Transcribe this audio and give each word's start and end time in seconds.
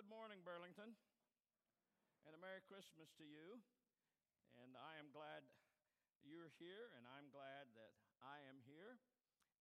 good 0.00 0.08
morning, 0.08 0.40
Burlington, 0.48 0.96
and 2.24 2.32
a 2.32 2.40
Merry 2.40 2.64
Christmas 2.64 3.12
to 3.20 3.26
you. 3.28 3.60
And 4.56 4.72
I 4.72 4.96
am 4.96 5.12
glad 5.12 5.44
you're 6.24 6.48
here, 6.56 6.88
and 6.96 7.04
I'm 7.04 7.28
glad 7.28 7.68
that 7.76 7.92
I 8.24 8.40
am 8.48 8.64
here. 8.64 8.96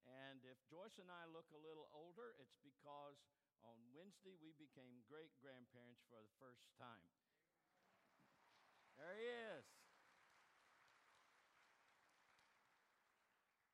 And 0.07 0.39
if 0.47 0.55
Joyce 0.71 0.95
and 0.95 1.11
I 1.11 1.27
look 1.27 1.51
a 1.51 1.59
little 1.59 1.91
older, 1.91 2.39
it's 2.39 2.55
because 2.63 3.19
on 3.67 3.75
Wednesday 3.91 4.39
we 4.39 4.55
became 4.55 5.03
great 5.11 5.35
grandparents 5.43 6.07
for 6.07 6.23
the 6.23 6.31
first 6.39 6.71
time. 6.79 7.03
There 8.95 9.19
he 9.19 9.27
is. 9.27 9.67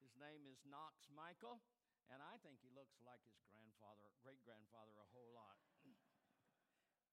His 0.02 0.18
name 0.18 0.50
is 0.50 0.66
Knox 0.66 1.05
Michael, 1.13 1.61
and 2.09 2.25
I 2.25 2.41
think 2.41 2.57
he 2.66 2.73
looks 2.73 2.97
like 3.05 3.21
his 3.21 3.38
grandfather, 3.54 4.09
great 4.25 4.41
grandfather, 4.41 4.97
a 4.97 5.05
whole 5.13 5.29
lot. 5.38 5.61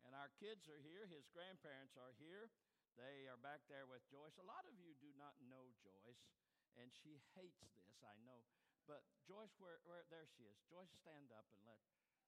And 0.06 0.12
our 0.14 0.30
kids 0.38 0.66
are 0.68 0.82
here, 0.82 1.06
his 1.06 1.26
grandparents 1.30 1.94
are 1.96 2.14
here. 2.18 2.50
They 2.98 3.24
are 3.30 3.40
back 3.40 3.64
there 3.72 3.88
with 3.88 4.04
Joyce. 4.12 4.36
A 4.36 4.44
lot 4.44 4.68
of 4.68 4.76
you 4.76 4.92
do 5.00 5.08
not 5.16 5.32
know 5.48 5.72
Joyce, 5.80 6.28
and 6.76 6.92
she 6.92 7.22
hates 7.32 7.64
this, 7.86 8.02
I 8.04 8.12
know. 8.26 8.44
But 8.84 9.06
Joyce, 9.24 9.54
where, 9.62 9.80
where 9.86 10.04
there 10.10 10.28
she 10.28 10.44
is. 10.44 10.58
Joyce, 10.68 10.92
stand 10.92 11.32
up 11.32 11.46
and 11.54 11.62
let 11.64 11.78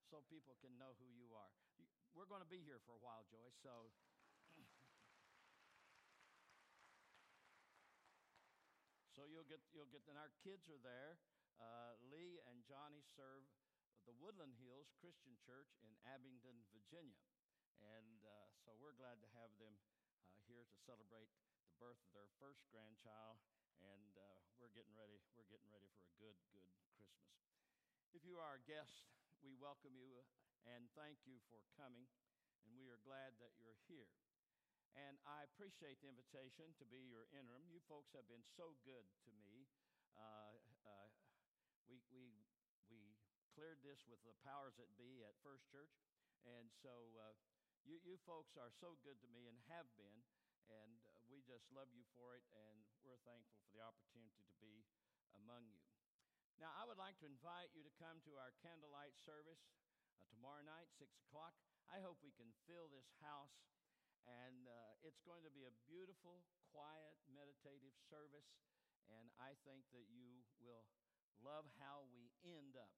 so 0.08 0.22
people 0.30 0.54
can 0.62 0.76
know 0.78 0.94
who 1.02 1.08
you 1.10 1.34
are. 1.34 1.50
We're 2.14 2.30
going 2.30 2.44
to 2.44 2.48
be 2.48 2.62
here 2.62 2.78
for 2.86 2.94
a 2.94 3.02
while, 3.02 3.26
Joyce. 3.28 3.58
So. 3.60 3.90
So 9.14 9.30
you'll 9.30 9.46
get, 9.46 9.62
you'll 9.70 9.86
get, 9.94 10.02
and 10.10 10.18
our 10.18 10.34
kids 10.42 10.66
are 10.66 10.82
there. 10.82 11.22
Uh, 11.62 11.94
Lee 12.10 12.42
and 12.50 12.66
Johnny 12.66 12.98
serve 13.14 13.46
the 14.10 14.12
Woodland 14.18 14.58
Hills 14.58 14.90
Christian 14.98 15.38
Church 15.38 15.70
in 15.86 15.94
Abingdon, 16.02 16.66
Virginia. 16.74 17.22
And 17.82 18.22
uh, 18.22 18.50
so 18.62 18.76
we're 18.78 18.94
glad 18.94 19.18
to 19.22 19.28
have 19.38 19.50
them 19.58 19.74
uh, 20.26 20.38
here 20.46 20.62
to 20.62 20.76
celebrate 20.86 21.30
the 21.66 21.76
birth 21.82 21.98
of 22.04 22.10
their 22.14 22.30
first 22.38 22.62
grandchild. 22.70 23.40
And 23.82 24.14
uh, 24.14 24.38
we're 24.62 24.72
getting 24.72 24.94
ready, 24.94 25.18
we're 25.34 25.50
getting 25.50 25.68
ready 25.72 25.90
for 25.98 26.06
a 26.06 26.14
good, 26.20 26.38
good 26.54 26.68
Christmas. 26.94 27.10
If 28.14 28.22
you 28.22 28.38
are 28.38 28.62
a 28.62 28.66
guest, 28.68 29.10
we 29.42 29.58
welcome 29.58 29.98
you 29.98 30.22
and 30.64 30.86
thank 30.94 31.20
you 31.26 31.42
for 31.50 31.60
coming. 31.74 32.06
And 32.64 32.72
we 32.78 32.88
are 32.88 33.02
glad 33.04 33.36
that 33.42 33.52
you're 33.60 33.76
here. 33.90 34.08
And 34.94 35.18
I 35.26 35.42
appreciate 35.42 35.98
the 36.00 36.08
invitation 36.08 36.70
to 36.78 36.86
be 36.86 37.02
your 37.10 37.26
interim. 37.34 37.66
You 37.66 37.82
folks 37.90 38.14
have 38.14 38.30
been 38.30 38.46
so 38.54 38.78
good 38.86 39.04
to 39.26 39.30
me. 39.42 39.66
Uh, 40.14 40.54
uh, 40.86 41.10
we, 41.90 41.98
we, 42.14 42.46
we 42.86 43.18
cleared 43.50 43.82
this 43.82 44.06
with 44.06 44.22
the 44.22 44.32
powers 44.46 44.78
that 44.78 44.86
be 44.94 45.26
at 45.26 45.34
First 45.42 45.66
Church. 45.66 45.90
And 46.46 46.70
so 46.70 46.94
uh, 47.18 47.34
you, 47.84 48.00
you 48.02 48.16
folks 48.24 48.56
are 48.56 48.72
so 48.72 48.96
good 49.04 49.20
to 49.20 49.28
me 49.30 49.48
and 49.48 49.56
have 49.68 49.88
been. 50.00 50.24
And 50.72 50.96
uh, 51.04 51.20
we 51.28 51.44
just 51.44 51.68
love 51.68 51.92
you 51.92 52.04
for 52.16 52.34
it. 52.34 52.44
And 52.52 52.80
we're 53.04 53.20
thankful 53.28 53.60
for 53.60 53.70
the 53.76 53.84
opportunity 53.84 54.44
to 54.48 54.56
be 54.58 54.84
among 55.36 55.68
you. 55.68 55.84
Now, 56.56 56.72
I 56.78 56.88
would 56.88 57.00
like 57.00 57.20
to 57.20 57.28
invite 57.28 57.74
you 57.74 57.84
to 57.84 57.92
come 58.00 58.22
to 58.24 58.38
our 58.40 58.54
candlelight 58.64 59.18
service 59.20 59.60
uh, 60.16 60.24
tomorrow 60.32 60.64
night, 60.64 60.88
6 60.96 61.10
o'clock. 61.28 61.52
I 61.90 62.00
hope 62.00 62.16
we 62.24 62.32
can 62.32 62.48
fill 62.64 62.88
this 62.88 63.10
house 63.20 63.52
and 64.24 64.64
uh, 64.64 64.96
it's 65.04 65.20
going 65.20 65.44
to 65.44 65.52
be 65.52 65.68
a 65.68 65.74
beautiful, 65.84 66.40
quiet, 66.72 67.20
meditative 67.28 67.92
service. 68.08 68.48
And 69.12 69.28
I 69.36 69.52
think 69.68 69.84
that 69.92 70.08
you 70.08 70.48
will 70.64 70.88
love 71.44 71.68
how 71.76 72.08
we 72.08 72.32
end 72.40 72.72
up 72.80 72.92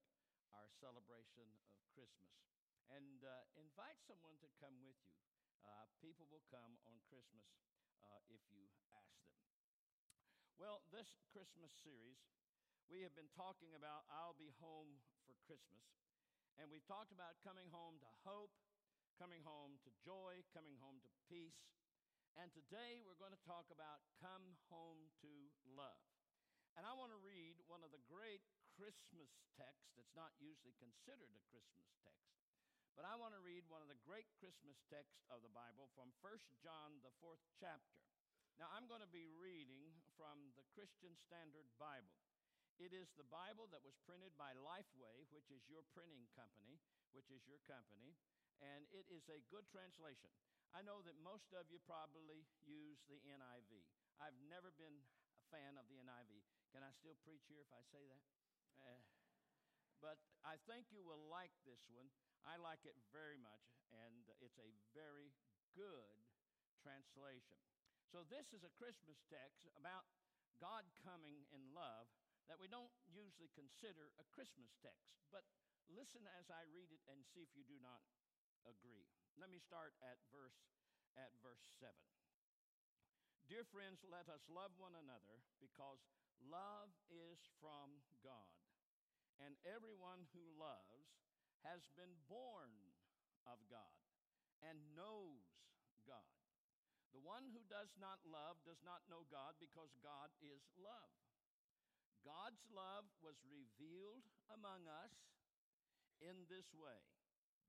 our 0.55 0.71
celebration 0.79 1.51
of 1.75 1.83
Christmas. 1.91 2.56
And 2.93 3.19
uh, 3.23 3.45
invite 3.59 3.99
someone 4.07 4.39
to 4.39 4.49
come 4.63 4.75
with 4.83 4.95
you. 5.03 5.17
Uh, 5.63 5.87
people 5.99 6.27
will 6.31 6.45
come 6.47 6.79
on 6.87 6.95
Christmas 7.11 7.47
uh, 7.99 8.19
if 8.31 8.39
you 8.47 8.71
ask 8.95 9.11
them. 9.27 9.35
Well, 10.55 10.81
this 10.89 11.19
Christmas 11.29 11.69
series, 11.83 12.23
we 12.87 13.03
have 13.03 13.13
been 13.13 13.29
talking 13.35 13.75
about 13.75 14.07
I'll 14.07 14.37
be 14.39 14.55
home 14.63 15.03
for 15.27 15.35
Christmas. 15.43 15.85
And 16.57 16.71
we've 16.71 16.87
talked 16.87 17.13
about 17.13 17.37
coming 17.45 17.69
home 17.69 18.01
to 18.01 18.09
hope 18.25 18.55
coming 19.17 19.41
home 19.41 19.81
to 19.81 19.89
joy, 20.05 20.45
coming 20.53 20.77
home 20.77 21.01
to 21.01 21.09
peace. 21.25 21.57
And 22.37 22.53
today 22.53 23.01
we're 23.01 23.17
going 23.17 23.33
to 23.33 23.49
talk 23.49 23.65
about 23.73 24.05
come 24.21 24.53
home 24.69 25.09
to 25.25 25.31
love. 25.73 26.05
And 26.77 26.85
I 26.85 26.93
want 26.93 27.09
to 27.09 27.17
read 27.25 27.57
one 27.65 27.81
of 27.81 27.89
the 27.89 28.01
great 28.05 28.45
Christmas 28.77 29.33
texts 29.57 29.89
that's 29.97 30.13
not 30.13 30.37
usually 30.37 30.77
considered 30.77 31.33
a 31.33 31.41
Christmas 31.49 31.89
text. 32.05 32.46
But 32.97 33.05
I 33.05 33.13
want 33.13 33.37
to 33.37 33.41
read 33.45 33.69
one 33.69 33.85
of 33.85 33.87
the 33.93 34.01
great 34.01 34.25
Christmas 34.41 34.81
texts 34.89 35.21
of 35.29 35.45
the 35.45 35.53
Bible 35.53 35.93
from 35.93 36.09
1 36.25 36.33
John, 36.65 36.97
the 37.05 37.13
fourth 37.21 37.45
chapter. 37.61 38.01
Now, 38.57 38.73
I'm 38.73 38.89
going 38.89 39.05
to 39.05 39.13
be 39.13 39.29
reading 39.37 39.93
from 40.17 40.49
the 40.57 40.65
Christian 40.73 41.13
Standard 41.13 41.69
Bible. 41.77 42.17
It 42.81 42.97
is 42.97 43.13
the 43.13 43.29
Bible 43.29 43.69
that 43.69 43.85
was 43.85 43.93
printed 44.01 44.33
by 44.33 44.57
Lifeway, 44.57 45.29
which 45.29 45.53
is 45.53 45.61
your 45.69 45.85
printing 45.93 46.25
company, 46.33 46.81
which 47.13 47.29
is 47.29 47.45
your 47.45 47.61
company 47.69 48.17
and 48.61 48.89
it 48.89 49.05
is 49.09 49.25
a 49.29 49.43
good 49.53 49.65
translation. 49.69 50.33
I 50.73 50.83
know 50.83 51.01
that 51.05 51.17
most 51.21 51.53
of 51.55 51.69
you 51.69 51.79
probably 51.85 52.45
use 52.65 52.99
the 53.07 53.17
NIV. 53.23 53.71
I've 54.21 54.37
never 54.49 54.73
been 54.75 54.97
a 55.37 55.45
fan 55.53 55.77
of 55.77 55.85
the 55.87 56.01
NIV. 56.01 56.43
Can 56.73 56.83
I 56.83 56.91
still 56.97 57.15
preach 57.23 57.45
here 57.47 57.63
if 57.63 57.71
I 57.71 57.81
say 57.87 58.03
that? 58.03 58.23
Uh, 58.77 59.01
but 60.03 60.17
I 60.45 60.61
think 60.69 60.89
you 60.93 61.01
will 61.01 61.29
like 61.29 61.53
this 61.65 61.81
one. 61.89 62.09
I 62.47 62.55
like 62.55 62.87
it 62.87 62.95
very 63.11 63.35
much, 63.35 63.67
and 63.91 64.23
it's 64.39 64.55
a 64.55 64.71
very 64.95 65.35
good 65.75 66.15
translation. 66.79 67.59
So, 68.07 68.23
this 68.23 68.55
is 68.55 68.63
a 68.63 68.71
Christmas 68.79 69.19
text 69.27 69.67
about 69.75 70.07
God 70.63 70.87
coming 71.03 71.43
in 71.51 71.59
love 71.75 72.07
that 72.47 72.55
we 72.55 72.71
don't 72.71 72.91
usually 73.11 73.51
consider 73.51 74.15
a 74.15 74.25
Christmas 74.31 74.71
text. 74.79 75.11
But 75.27 75.43
listen 75.91 76.23
as 76.39 76.47
I 76.47 76.63
read 76.71 76.87
it 76.87 77.03
and 77.11 77.19
see 77.35 77.43
if 77.43 77.51
you 77.51 77.67
do 77.67 77.75
not 77.83 77.99
agree. 78.63 79.11
Let 79.35 79.51
me 79.51 79.59
start 79.59 79.91
at 79.99 80.15
verse 80.31 80.55
at 81.19 81.35
verse 81.43 81.67
7. 81.83 81.91
Dear 83.51 83.67
friends, 83.67 84.03
let 84.07 84.27
us 84.31 84.43
love 84.47 84.71
one 84.79 84.95
another 84.95 85.43
because 85.59 85.99
love 86.47 86.91
is 87.11 87.39
from 87.59 87.99
God. 88.23 88.55
And 89.39 89.55
everyone 89.67 90.27
who 90.31 90.43
loves 90.55 91.26
has 91.67 91.91
been 91.99 92.15
born 92.31 92.71
of 93.43 93.59
God 93.67 93.99
and 94.63 94.79
knows 94.95 95.43
God. 96.07 96.31
The 97.11 97.23
one 97.23 97.51
who 97.51 97.63
does 97.67 97.91
not 97.99 98.23
love 98.23 98.59
does 98.63 98.79
not 98.87 99.03
know 99.11 99.27
God 99.27 99.59
because 99.59 99.91
God 99.99 100.31
is 100.39 100.63
love. 100.79 101.11
God's 102.23 102.63
love 102.71 103.07
was 103.19 103.39
revealed 103.47 104.27
among 104.51 104.87
us 104.87 105.15
in 106.19 106.47
this 106.47 106.71
way 106.73 106.99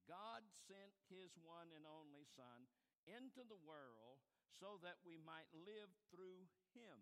God 0.09 0.41
sent 0.65 0.97
his 1.13 1.37
one 1.45 1.69
and 1.77 1.85
only 1.85 2.25
Son 2.25 2.65
into 3.05 3.45
the 3.45 3.61
world 3.69 4.25
so 4.57 4.81
that 4.81 4.97
we 5.05 5.21
might 5.21 5.53
live 5.53 5.93
through 6.09 6.49
him. 6.73 6.97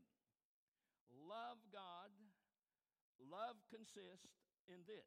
Love 1.14 1.62
God. 1.70 2.10
Love 3.22 3.62
consists 3.70 4.42
in 4.66 4.82
this 4.90 5.06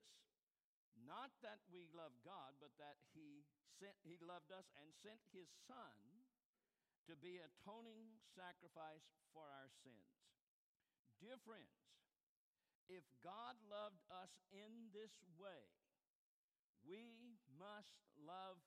not 0.98 1.34
that 1.42 1.62
we 1.70 1.90
love 1.92 2.14
God, 2.26 2.58
but 2.62 2.74
that 2.78 2.98
he, 3.14 3.46
sent, 3.78 3.96
he 4.06 4.18
loved 4.22 4.50
us 4.54 4.68
and 4.78 4.90
sent 5.02 5.22
his 5.34 5.50
Son 5.66 5.98
to 7.10 7.18
be 7.18 7.42
atoning 7.42 8.22
sacrifice 8.38 9.06
for 9.34 9.50
our 9.50 9.70
sins. 9.82 10.14
Dear 11.18 11.42
friends, 11.42 11.74
if 12.90 13.06
God 13.22 13.58
loved 13.70 14.02
us 14.10 14.34
in 14.50 14.90
this 14.94 15.14
way, 15.38 15.70
we 16.86 17.38
must 17.58 17.98
love 18.18 18.58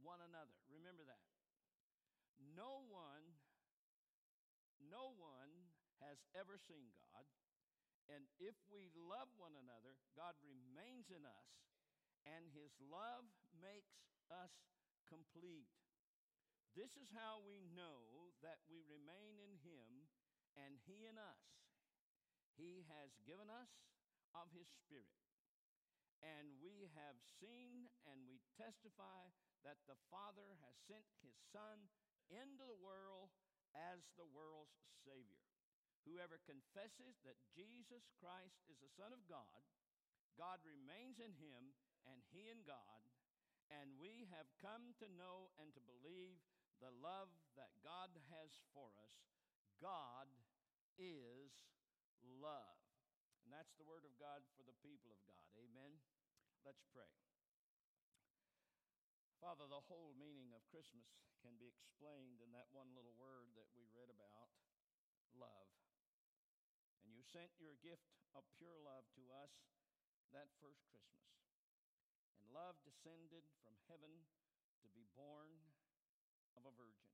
one 0.00 0.20
another. 0.20 0.52
Remember 0.68 1.04
that. 1.06 1.22
No 2.56 2.84
one, 2.88 3.36
no 4.80 5.12
one 5.16 5.52
has 6.00 6.20
ever 6.32 6.56
seen 6.56 6.88
God. 7.12 7.24
And 8.10 8.26
if 8.42 8.58
we 8.66 8.90
love 8.98 9.30
one 9.38 9.54
another, 9.54 9.94
God 10.18 10.34
remains 10.42 11.14
in 11.14 11.22
us, 11.22 11.50
and 12.26 12.50
his 12.50 12.74
love 12.82 13.22
makes 13.54 14.02
us 14.34 14.50
complete. 15.06 15.70
This 16.74 16.94
is 16.98 17.10
how 17.14 17.42
we 17.46 17.66
know 17.74 18.30
that 18.42 18.62
we 18.66 18.82
remain 18.86 19.38
in 19.42 19.58
him 19.62 20.06
and 20.54 20.78
he 20.86 21.06
in 21.06 21.18
us. 21.18 21.42
He 22.54 22.86
has 22.90 23.10
given 23.26 23.50
us 23.50 23.70
of 24.34 24.50
his 24.54 24.70
spirit. 24.70 25.18
And 26.22 26.54
we 26.62 26.90
have 26.94 27.18
seen 27.40 27.90
and 28.06 28.22
we 28.28 28.38
testify 28.54 29.32
that 29.66 29.82
the 29.88 29.98
Father 30.12 30.60
has 30.62 30.76
sent 30.86 31.06
his 31.24 31.34
Son 31.50 31.90
into 32.30 32.62
the 32.62 32.78
world 32.78 33.34
as 33.74 34.06
the 34.14 34.28
world's 34.30 34.78
Savior. 35.02 35.49
Whoever 36.08 36.40
confesses 36.48 37.20
that 37.22 37.38
Jesus 37.52 38.08
Christ 38.18 38.60
is 38.68 38.80
the 38.80 38.90
Son 38.96 39.12
of 39.12 39.22
God, 39.28 39.62
God 40.38 40.58
remains 40.64 41.20
in 41.20 41.32
him 41.36 41.76
and 42.08 42.24
he 42.32 42.48
in 42.48 42.64
God. 42.64 43.00
and 43.70 43.94
we 44.02 44.26
have 44.34 44.50
come 44.58 44.90
to 44.98 45.06
know 45.14 45.54
and 45.62 45.70
to 45.70 45.82
believe 45.86 46.42
the 46.82 46.90
love 46.98 47.30
that 47.54 47.70
God 47.86 48.10
has 48.34 48.50
for 48.74 48.90
us. 48.98 49.14
God 49.78 50.26
is 50.98 51.54
love. 52.42 52.82
And 53.46 53.54
that's 53.54 53.72
the 53.78 53.86
word 53.86 54.02
of 54.04 54.12
God 54.18 54.42
for 54.58 54.66
the 54.66 54.76
people 54.82 55.14
of 55.14 55.22
God. 55.24 55.46
Amen. 55.56 56.02
Let's 56.66 56.82
pray. 56.90 57.08
Father, 59.40 59.64
the 59.70 59.86
whole 59.88 60.12
meaning 60.20 60.52
of 60.52 60.60
Christmas 60.68 61.08
can 61.40 61.56
be 61.56 61.70
explained 61.70 62.44
in 62.44 62.52
that 62.52 62.68
one 62.76 62.92
little 62.92 63.16
word 63.16 63.48
that 63.56 63.70
we 63.72 63.88
read 63.96 64.12
about 64.12 64.52
love. 65.32 65.79
You 67.20 67.28
sent 67.36 67.52
your 67.60 67.76
gift 67.84 68.16
of 68.32 68.48
pure 68.56 68.80
love 68.80 69.04
to 69.12 69.28
us 69.44 69.52
that 70.32 70.48
first 70.56 70.80
Christmas. 70.88 71.28
And 72.40 72.48
love 72.48 72.80
descended 72.80 73.44
from 73.60 73.76
heaven 73.92 74.24
to 74.80 74.88
be 74.96 75.04
born 75.12 75.52
of 76.56 76.64
a 76.64 76.72
virgin. 76.72 77.12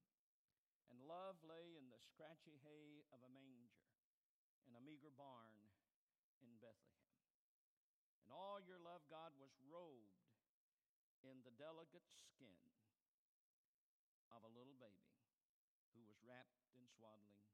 And 0.86 1.02
love 1.10 1.42
lay 1.42 1.74
in 1.74 1.90
the 1.90 1.98
scratchy 1.98 2.54
hay 2.62 3.02
of 3.10 3.18
a 3.26 3.34
manger 3.34 3.82
in 4.70 4.78
a 4.78 4.82
meager 4.86 5.10
barn 5.10 5.58
in 6.38 6.54
Bethlehem. 6.62 7.10
And 8.22 8.30
all 8.30 8.62
your 8.62 8.78
love, 8.78 9.02
God, 9.10 9.34
was 9.34 9.58
robed 9.66 10.22
in 11.26 11.42
the 11.42 11.50
delicate 11.58 12.06
skin 12.30 12.62
of 14.30 14.46
a 14.46 14.54
little 14.54 14.78
baby 14.78 15.18
who 15.98 16.06
was 16.06 16.22
wrapped 16.22 16.62
in 16.78 16.86
swaddling 16.94 17.45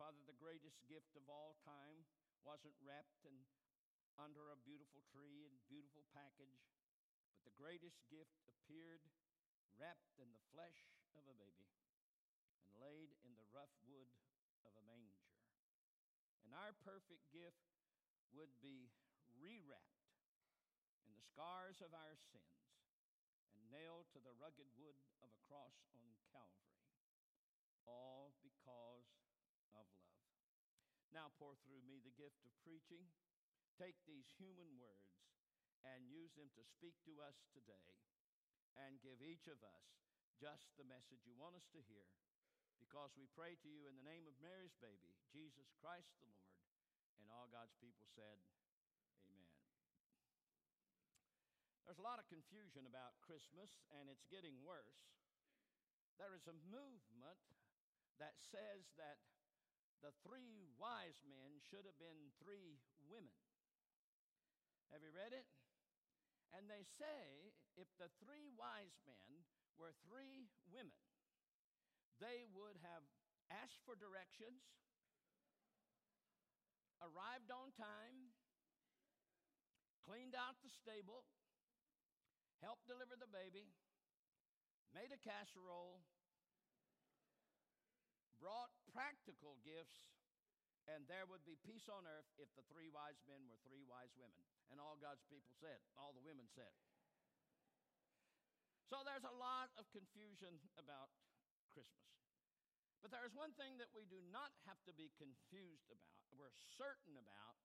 Father, 0.00 0.24
the 0.24 0.40
greatest 0.40 0.80
gift 0.88 1.12
of 1.12 1.28
all 1.28 1.60
time 1.60 2.08
wasn't 2.40 2.72
wrapped 2.80 3.20
in, 3.20 3.36
under 4.16 4.48
a 4.48 4.64
beautiful 4.64 5.04
tree 5.12 5.44
and 5.44 5.52
beautiful 5.68 6.08
package, 6.16 6.64
but 7.28 7.44
the 7.44 7.52
greatest 7.60 8.00
gift 8.08 8.40
appeared 8.48 9.04
wrapped 9.76 10.16
in 10.16 10.32
the 10.32 10.40
flesh 10.56 10.88
of 11.12 11.28
a 11.28 11.36
baby 11.36 11.68
and 12.64 12.80
laid 12.80 13.12
in 13.28 13.36
the 13.36 13.44
rough 13.52 13.76
wood 13.84 14.08
of 14.64 14.72
a 14.72 14.86
manger. 14.88 15.20
And 16.48 16.56
our 16.56 16.72
perfect 16.80 17.28
gift 17.28 17.68
would 18.32 18.56
be 18.64 18.88
rewrapped 19.36 20.00
in 21.04 21.12
the 21.12 21.28
scars 21.28 21.84
of 21.84 21.92
our 21.92 22.16
sins 22.32 22.72
and 23.52 23.68
nailed 23.68 24.08
to 24.16 24.20
the 24.24 24.32
rugged 24.40 24.72
wood 24.80 24.96
of 25.20 25.28
a 25.28 25.44
cross 25.44 25.76
on 25.92 26.08
Calvary, 26.32 26.88
all 27.84 28.32
because. 28.40 29.09
Now 31.10 31.34
pour 31.38 31.58
through 31.66 31.82
me 31.86 31.98
the 32.02 32.14
gift 32.14 32.42
of 32.46 32.54
preaching. 32.62 33.02
Take 33.74 33.98
these 34.06 34.30
human 34.38 34.78
words 34.78 35.20
and 35.82 36.06
use 36.06 36.36
them 36.36 36.52
to 36.54 36.62
speak 36.62 36.94
to 37.08 37.18
us 37.24 37.42
today 37.50 37.98
and 38.76 39.02
give 39.02 39.18
each 39.24 39.50
of 39.50 39.58
us 39.64 39.86
just 40.38 40.72
the 40.78 40.86
message 40.86 41.26
you 41.26 41.34
want 41.36 41.56
us 41.56 41.66
to 41.74 41.80
hear 41.84 42.06
because 42.80 43.12
we 43.14 43.28
pray 43.36 43.54
to 43.60 43.68
you 43.68 43.84
in 43.86 43.94
the 43.94 44.08
name 44.08 44.24
of 44.24 44.34
Mary's 44.40 44.74
baby, 44.80 45.12
Jesus 45.28 45.68
Christ 45.78 46.10
the 46.18 46.26
Lord. 46.32 46.56
And 47.20 47.28
all 47.28 47.46
God's 47.52 47.76
people 47.76 48.08
said, 48.16 48.40
Amen. 49.28 49.52
There's 51.84 52.00
a 52.00 52.06
lot 52.06 52.18
of 52.18 52.26
confusion 52.32 52.88
about 52.88 53.20
Christmas, 53.20 53.68
and 54.00 54.08
it's 54.08 54.24
getting 54.32 54.56
worse. 54.64 55.12
There 56.16 56.32
is 56.32 56.48
a 56.48 56.56
movement 56.72 57.44
that 58.16 58.40
says 58.40 58.88
that 58.96 59.20
the 60.00 60.16
three 60.24 60.64
wise 60.80 61.20
men 61.28 61.60
should 61.68 61.84
have 61.84 61.96
been 62.00 62.32
three 62.40 62.80
women. 63.08 63.36
Have 64.92 65.04
you 65.04 65.12
read 65.12 65.36
it? 65.36 65.44
And 66.56 66.66
they 66.66 66.82
say 66.82 67.54
if 67.78 67.86
the 68.00 68.10
three 68.18 68.50
wise 68.50 68.96
men 69.06 69.46
were 69.78 69.94
three 70.02 70.50
women, 70.66 70.96
they 72.18 72.48
would 72.50 72.80
have 72.82 73.06
asked 73.52 73.84
for 73.86 73.94
directions, 73.94 74.66
arrived 76.98 77.52
on 77.54 77.70
time, 77.76 78.34
cleaned 80.02 80.34
out 80.34 80.58
the 80.64 80.72
stable, 80.72 81.22
helped 82.58 82.88
deliver 82.90 83.14
the 83.14 83.30
baby, 83.30 83.70
made 84.90 85.14
a 85.14 85.20
casserole, 85.22 86.02
brought 88.42 88.74
practical 88.90 89.56
gifts, 89.62 90.10
and 90.90 91.06
there 91.06 91.26
would 91.30 91.46
be 91.46 91.58
peace 91.62 91.86
on 91.86 92.02
earth 92.06 92.26
if 92.36 92.50
the 92.58 92.66
three 92.66 92.90
wise 92.90 93.18
men 93.30 93.46
were 93.46 93.60
three 93.62 93.86
wise 93.86 94.10
women. 94.18 94.42
And 94.70 94.82
all 94.82 94.98
God's 94.98 95.22
people 95.30 95.54
said, 95.58 95.78
all 95.94 96.10
the 96.10 96.24
women 96.24 96.50
said. 96.50 96.74
So 98.90 99.06
there's 99.06 99.26
a 99.26 99.38
lot 99.38 99.70
of 99.78 99.86
confusion 99.94 100.58
about 100.74 101.14
Christmas. 101.70 102.10
But 102.98 103.14
there 103.14 103.24
is 103.24 103.32
one 103.32 103.54
thing 103.54 103.78
that 103.78 103.94
we 103.94 104.04
do 104.10 104.18
not 104.34 104.50
have 104.66 104.82
to 104.84 104.92
be 104.92 105.14
confused 105.16 105.88
about, 105.88 106.10
we're 106.34 106.52
certain 106.74 107.16
about, 107.16 107.56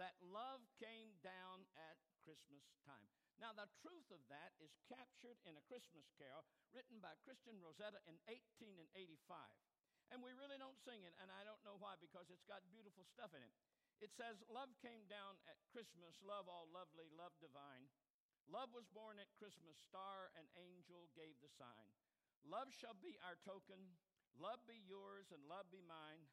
that 0.00 0.16
love 0.22 0.64
came 0.80 1.12
down 1.20 1.66
at 1.76 1.98
Christmas 2.24 2.64
time. 2.86 3.10
Now, 3.42 3.52
the 3.52 3.68
truth 3.82 4.06
of 4.14 4.22
that 4.30 4.54
is 4.62 4.70
captured 4.86 5.36
in 5.42 5.58
a 5.58 5.66
Christmas 5.66 6.06
carol 6.14 6.46
written 6.70 7.02
by 7.02 7.18
Christina 7.26 7.58
Rossetti 7.58 7.98
in 8.06 8.16
1885. 8.30 9.18
And 10.12 10.20
we 10.20 10.36
really 10.36 10.60
don't 10.60 10.76
sing 10.84 11.00
it, 11.08 11.16
and 11.24 11.32
I 11.32 11.40
don't 11.40 11.64
know 11.64 11.80
why, 11.80 11.96
because 11.96 12.28
it's 12.28 12.44
got 12.44 12.60
beautiful 12.68 13.08
stuff 13.08 13.32
in 13.32 13.40
it. 13.40 13.54
It 14.04 14.12
says, 14.12 14.44
Love 14.52 14.68
came 14.84 15.08
down 15.08 15.40
at 15.48 15.56
Christmas, 15.72 16.20
love 16.20 16.52
all 16.52 16.68
lovely, 16.68 17.08
love 17.16 17.32
divine. 17.40 17.88
Love 18.50 18.74
was 18.74 18.90
born 18.90 19.16
at 19.22 19.30
Christmas, 19.38 19.78
star 19.78 20.34
and 20.34 20.44
angel 20.58 21.08
gave 21.16 21.38
the 21.40 21.48
sign. 21.48 21.88
Love 22.44 22.68
shall 22.74 22.98
be 22.98 23.14
our 23.22 23.38
token, 23.40 23.78
love 24.36 24.60
be 24.68 24.76
yours, 24.84 25.30
and 25.30 25.40
love 25.46 25.70
be 25.72 25.80
mine. 25.80 26.26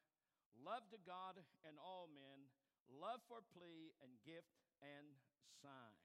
Love 0.60 0.84
to 0.92 1.00
God 1.06 1.40
and 1.64 1.78
all 1.80 2.10
men, 2.12 2.50
love 2.90 3.22
for 3.30 3.46
plea 3.56 3.96
and 4.04 4.12
gift 4.26 4.60
and 4.84 5.16
sign. 5.62 5.96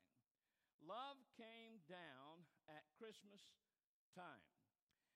Love 0.84 1.16
came 1.34 1.80
down 1.88 2.44
at 2.68 2.84
Christmas 3.00 3.40
time. 4.12 4.53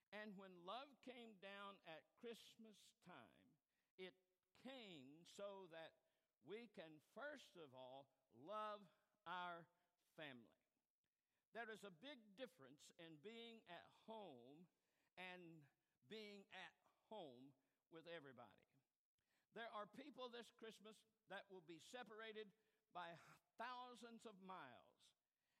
And 0.09 0.33
when 0.37 0.49
love 0.65 0.89
came 1.05 1.37
down 1.37 1.77
at 1.85 2.01
Christmas 2.17 2.81
time, 3.05 3.37
it 4.01 4.17
came 4.65 5.21
so 5.37 5.69
that 5.69 5.93
we 6.47 6.65
can, 6.73 6.89
first 7.13 7.53
of 7.61 7.69
all, 7.77 8.09
love 8.33 8.81
our 9.29 9.67
family. 10.17 10.57
There 11.53 11.69
is 11.69 11.85
a 11.85 11.93
big 12.01 12.21
difference 12.37 12.89
in 12.97 13.21
being 13.21 13.61
at 13.69 13.85
home 14.05 14.65
and 15.17 15.65
being 16.09 16.45
at 16.53 16.73
home 17.09 17.53
with 17.93 18.05
everybody. 18.09 18.65
There 19.57 19.69
are 19.73 19.89
people 19.97 20.29
this 20.29 20.49
Christmas 20.57 20.97
that 21.33 21.49
will 21.49 21.65
be 21.65 21.81
separated 21.89 22.49
by 22.93 23.17
thousands 23.57 24.25
of 24.25 24.37
miles, 24.45 24.93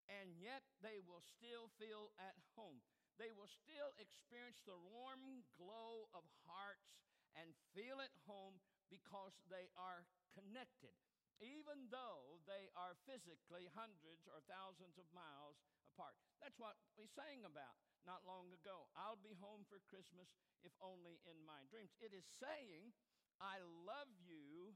and 0.09 0.37
yet 0.37 0.65
they 0.81 1.01
will 1.01 1.21
still 1.21 1.73
feel 1.81 2.13
at 2.21 2.37
home. 2.57 2.81
They 3.19 3.35
will 3.35 3.51
still 3.51 3.91
experience 3.99 4.63
the 4.63 4.79
warm 4.79 5.43
glow 5.59 6.07
of 6.15 6.23
hearts 6.47 6.95
and 7.35 7.51
feel 7.75 7.99
at 7.99 8.15
home 8.23 8.63
because 8.87 9.35
they 9.51 9.69
are 9.75 10.07
connected 10.31 10.95
even 11.39 11.87
though 11.87 12.39
they 12.43 12.67
are 12.75 12.99
physically 13.07 13.71
hundreds 13.71 14.27
or 14.27 14.43
thousands 14.43 14.99
of 14.99 15.07
miles 15.15 15.55
apart. 15.95 16.15
That's 16.43 16.59
what 16.59 16.75
we 16.99 17.07
sang 17.07 17.47
about 17.47 17.79
not 18.03 18.27
long 18.27 18.51
ago. 18.51 18.91
I'll 18.95 19.19
be 19.19 19.35
home 19.39 19.63
for 19.67 19.79
Christmas 19.87 20.27
if 20.63 20.75
only 20.83 21.23
in 21.23 21.39
my 21.47 21.63
dreams. 21.71 21.95
It 22.03 22.11
is 22.11 22.27
saying, 22.39 22.91
I 23.39 23.63
love 23.63 24.11
you 24.27 24.75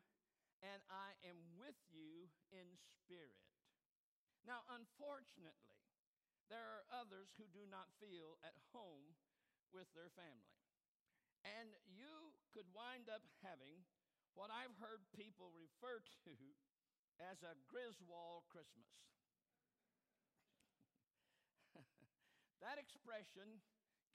and 0.64 0.80
I 0.88 1.20
am 1.28 1.40
with 1.60 1.76
you 1.92 2.32
in 2.56 2.80
spirit. 2.80 3.44
Now, 4.48 4.64
unfortunately, 4.72 5.83
there 6.52 6.64
are 6.64 6.86
others 6.92 7.32
who 7.38 7.48
do 7.52 7.64
not 7.68 7.92
feel 8.00 8.40
at 8.44 8.58
home 8.72 9.16
with 9.72 9.90
their 9.96 10.12
family. 10.14 10.54
And 11.44 11.76
you 11.84 12.36
could 12.56 12.70
wind 12.72 13.12
up 13.12 13.26
having 13.44 13.84
what 14.34 14.50
I've 14.50 14.76
heard 14.80 15.04
people 15.12 15.52
refer 15.52 16.00
to 16.26 16.36
as 17.20 17.44
a 17.44 17.60
Griswold 17.68 18.48
Christmas. 18.50 18.88
that 22.64 22.80
expression 22.80 23.62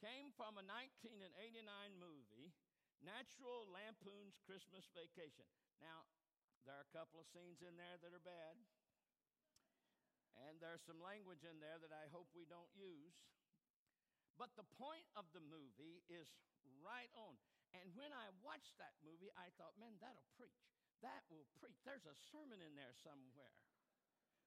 came 0.01 0.31
from 0.35 0.59
a 0.59 0.65
1989 0.65 1.63
movie, 1.99 2.55
National 3.03 3.67
Lampoon's 3.71 4.39
Christmas 4.43 4.91
Vacation. 4.95 5.47
Now, 5.79 6.07
there 6.67 6.75
are 6.75 6.87
a 6.87 6.95
couple 6.97 7.23
of 7.23 7.31
scenes 7.31 7.63
in 7.63 7.79
there 7.79 7.99
that 8.03 8.15
are 8.15 8.23
bad, 8.23 8.59
and 10.47 10.61
there's 10.61 10.83
some 10.87 11.01
language 11.03 11.43
in 11.43 11.59
there 11.61 11.79
that 11.83 11.93
I 11.95 12.07
hope 12.15 12.29
we 12.35 12.47
don't 12.47 12.71
use. 12.77 13.15
But 14.39 14.55
the 14.57 14.65
point 14.79 15.05
of 15.19 15.27
the 15.37 15.43
movie 15.45 16.01
is 16.09 16.31
right 16.81 17.11
on. 17.13 17.37
And 17.77 17.93
when 17.99 18.15
I 18.15 18.33
watched 18.41 18.79
that 18.79 18.97
movie, 19.05 19.29
I 19.37 19.51
thought, 19.61 19.77
man, 19.77 19.99
that'll 20.01 20.25
preach. 20.39 20.65
That 21.05 21.23
will 21.29 21.47
preach. 21.61 21.77
There's 21.85 22.07
a 22.09 22.17
sermon 22.33 22.63
in 22.65 22.75
there 22.79 22.95
somewhere. 23.05 23.53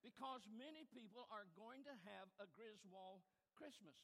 because 0.01 0.45
many 0.49 0.85
people 0.89 1.29
are 1.29 1.45
going 1.53 1.85
to 1.85 1.93
have 2.09 2.27
a 2.41 2.49
Griswold 2.57 3.21
Christmas. 3.53 3.97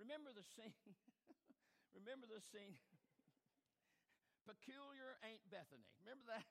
Remember 0.00 0.32
the 0.32 0.44
scene? 0.56 0.72
Remember 1.96 2.24
the 2.28 2.40
scene? 2.40 2.76
Peculiar 4.48 5.18
Aunt 5.26 5.42
Bethany. 5.50 5.84
Remember 6.00 6.24
that? 6.32 6.46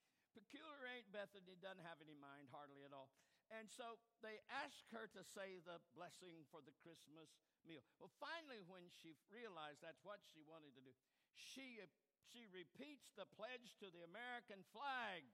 Peculiar 0.36 0.84
Aunt 0.90 1.08
Bethany 1.14 1.56
doesn't 1.62 1.84
have 1.86 1.98
any 2.02 2.14
mind 2.18 2.48
hardly 2.50 2.82
at 2.84 2.92
all. 2.92 3.10
And 3.50 3.66
so 3.66 3.98
they 4.22 4.38
asked 4.46 4.94
her 4.94 5.10
to 5.10 5.22
say 5.26 5.58
the 5.66 5.82
blessing 5.98 6.46
for 6.54 6.62
the 6.62 6.74
Christmas 6.78 7.34
meal. 7.66 7.82
Well, 7.98 8.14
finally, 8.22 8.62
when 8.70 8.86
she 9.02 9.18
realized 9.26 9.82
that's 9.82 10.06
what 10.06 10.22
she 10.22 10.40
wanted 10.46 10.70
to 10.78 10.82
do, 10.86 10.94
she, 11.34 11.82
she 12.30 12.46
repeats 12.54 13.10
the 13.18 13.26
pledge 13.26 13.74
to 13.82 13.90
the 13.90 14.06
American 14.06 14.62
flag. 14.70 15.26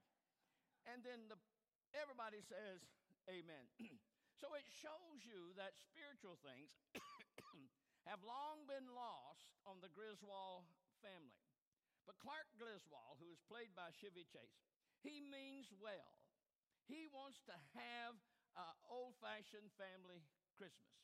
And 0.89 1.05
then 1.05 1.29
the, 1.29 1.37
everybody 1.93 2.41
says, 2.41 2.81
Amen. 3.29 3.67
so 4.41 4.55
it 4.55 4.65
shows 4.71 5.27
you 5.27 5.53
that 5.59 5.75
spiritual 5.77 6.39
things 6.41 6.73
have 8.09 8.23
long 8.23 8.65
been 8.71 8.87
lost 8.95 9.59
on 9.67 9.83
the 9.83 9.91
Griswold 9.91 10.65
family. 11.03 11.37
But 12.07 12.23
Clark 12.23 12.47
Griswold, 12.55 13.19
who 13.19 13.35
is 13.35 13.43
played 13.51 13.75
by 13.75 13.91
Chevy 13.99 14.23
Chase, 14.31 14.63
he 15.03 15.19
means 15.19 15.75
well. 15.83 16.26
He 16.87 17.11
wants 17.11 17.43
to 17.51 17.57
have 17.75 18.15
an 18.57 18.75
old 18.89 19.19
fashioned 19.19 19.71
family 19.77 20.23
Christmas. 20.57 20.97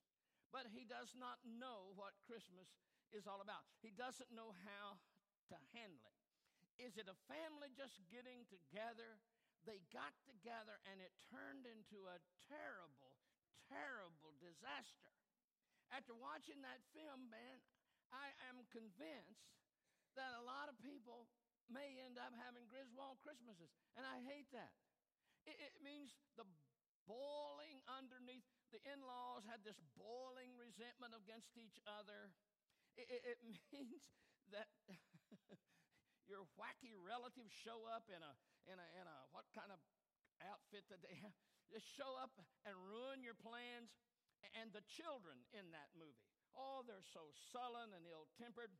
But 0.54 0.68
he 0.68 0.84
does 0.84 1.12
not 1.16 1.40
know 1.44 1.92
what 1.96 2.16
Christmas 2.28 2.68
is 3.12 3.28
all 3.28 3.40
about. 3.40 3.64
He 3.80 3.92
doesn't 3.92 4.32
know 4.32 4.52
how 4.64 5.00
to 5.52 5.56
handle 5.76 6.12
it. 6.12 6.22
Is 6.80 6.96
it 6.96 7.08
a 7.08 7.18
family 7.28 7.72
just 7.76 8.00
getting 8.08 8.48
together? 8.48 9.20
They 9.68 9.84
got 9.94 10.12
together 10.24 10.80
and 10.88 10.98
it 10.98 11.12
turned 11.30 11.68
into 11.68 12.08
a 12.08 12.18
terrible, 12.48 13.14
terrible 13.68 14.34
disaster. 14.40 15.12
After 15.92 16.16
watching 16.16 16.64
that 16.64 16.80
film, 16.96 17.28
man, 17.28 17.60
I 18.10 18.32
am 18.48 18.64
convinced 18.72 19.52
that 20.16 20.36
a 20.40 20.44
lot 20.44 20.68
of 20.68 20.76
people 20.80 21.28
may 21.68 21.96
end 22.00 22.20
up 22.20 22.32
having 22.36 22.68
Griswold 22.68 23.20
Christmases. 23.24 23.72
And 23.96 24.04
I 24.04 24.20
hate 24.24 24.48
that. 24.52 24.72
It, 25.46 25.58
it 25.58 25.74
means 25.82 26.14
the 26.38 26.46
boiling 27.06 27.82
underneath. 27.90 28.46
The 28.70 28.80
in 28.88 29.02
laws 29.04 29.44
had 29.44 29.60
this 29.66 29.78
boiling 29.98 30.54
resentment 30.56 31.12
against 31.12 31.58
each 31.58 31.76
other. 31.84 32.32
It, 32.96 33.08
it, 33.10 33.22
it 33.36 33.38
means 33.74 34.02
that 34.54 34.70
your 36.30 36.46
wacky 36.56 36.94
relatives 36.94 37.52
show 37.52 37.84
up 37.90 38.08
in 38.08 38.20
a, 38.22 38.32
in 38.70 38.78
a, 38.78 38.86
in 38.96 39.04
a, 39.04 39.18
what 39.34 39.48
kind 39.52 39.70
of 39.70 39.80
outfit 40.46 40.86
that 40.88 41.02
they 41.02 41.18
have? 41.20 41.34
Just 41.70 41.88
show 41.88 42.18
up 42.20 42.36
and 42.68 42.74
ruin 42.76 43.24
your 43.24 43.36
plans. 43.36 43.92
And 44.58 44.74
the 44.74 44.82
children 44.90 45.38
in 45.54 45.70
that 45.70 45.94
movie, 45.94 46.26
oh, 46.58 46.82
they're 46.82 47.06
so 47.14 47.30
sullen 47.54 47.94
and 47.94 48.02
ill 48.10 48.26
tempered. 48.34 48.74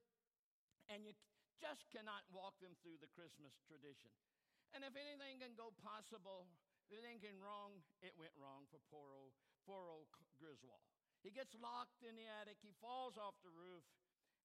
And 0.91 1.07
you 1.07 1.15
just 1.63 1.87
cannot 1.95 2.27
walk 2.35 2.59
them 2.59 2.75
through 2.83 2.99
the 2.99 3.09
Christmas 3.15 3.55
tradition. 3.71 4.11
And 4.73 4.81
if 4.85 4.97
anything 4.97 5.41
can 5.41 5.53
go 5.53 5.77
possible, 5.85 6.49
if 6.89 6.97
anything 6.97 7.21
can 7.21 7.37
wrong, 7.41 7.85
it 8.01 8.17
went 8.17 8.33
wrong 8.41 8.65
for 8.73 8.81
poor 8.89 9.13
old, 9.13 9.37
poor 9.69 9.89
old 9.93 10.09
Griswold. 10.41 10.85
He 11.21 11.31
gets 11.31 11.55
locked 11.55 12.03
in 12.03 12.19
the 12.19 12.27
attic, 12.27 12.59
he 12.59 12.75
falls 12.83 13.15
off 13.21 13.39
the 13.47 13.53
roof, 13.53 13.85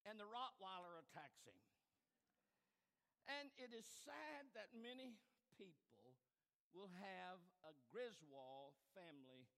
and 0.06 0.20
the 0.20 0.30
Rottweiler 0.30 1.00
attacks 1.02 1.42
him. 1.48 1.58
And 3.28 3.52
it 3.58 3.74
is 3.74 3.88
sad 3.88 4.52
that 4.54 4.72
many 4.72 5.18
people 5.58 6.16
will 6.72 6.92
have 7.02 7.42
a 7.66 7.74
Griswold 7.90 8.78
family 8.94 9.50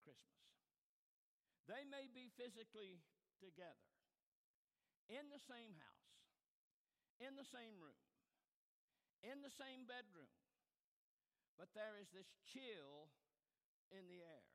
Christmas. 0.00 0.48
They 1.66 1.82
may 1.88 2.06
be 2.08 2.30
physically 2.38 3.02
together 3.42 3.90
in 5.10 5.28
the 5.28 5.42
same 5.42 5.74
house, 5.76 6.14
in 7.18 7.34
the 7.34 7.46
same 7.46 7.74
room, 7.82 8.11
in 9.22 9.42
the 9.42 9.54
same 9.54 9.86
bedroom, 9.86 10.30
but 11.54 11.70
there 11.74 11.94
is 11.98 12.10
this 12.10 12.34
chill 12.42 13.10
in 13.94 14.06
the 14.10 14.22
air. 14.22 14.46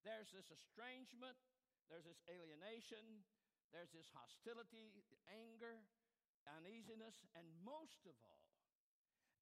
There's 0.00 0.32
this 0.32 0.48
estrangement, 0.48 1.36
there's 1.92 2.08
this 2.08 2.24
alienation, 2.24 3.24
there's 3.70 3.92
this 3.92 4.08
hostility, 4.16 5.04
anger, 5.28 5.84
uneasiness, 6.48 7.20
and 7.36 7.46
most 7.60 8.08
of 8.08 8.16
all, 8.24 8.48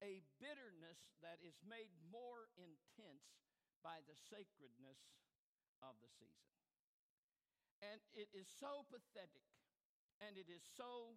a 0.02 0.22
bitterness 0.42 0.98
that 1.22 1.38
is 1.42 1.58
made 1.62 1.90
more 2.10 2.50
intense 2.58 3.38
by 3.82 4.02
the 4.06 4.18
sacredness 4.30 4.98
of 5.82 5.94
the 6.02 6.10
season. 6.10 6.54
And 7.78 8.02
it 8.14 8.30
is 8.34 8.50
so 8.58 8.82
pathetic, 8.90 9.46
and 10.18 10.34
it 10.34 10.50
is 10.50 10.66
so 10.74 11.14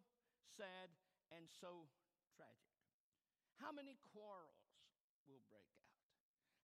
sad, 0.53 0.93
and 1.33 1.49
so 1.49 1.89
tragic. 2.37 2.70
How 3.61 3.69
many 3.69 3.93
quarrels 4.09 4.73
will 5.29 5.45
break 5.45 5.69
out? 5.77 5.93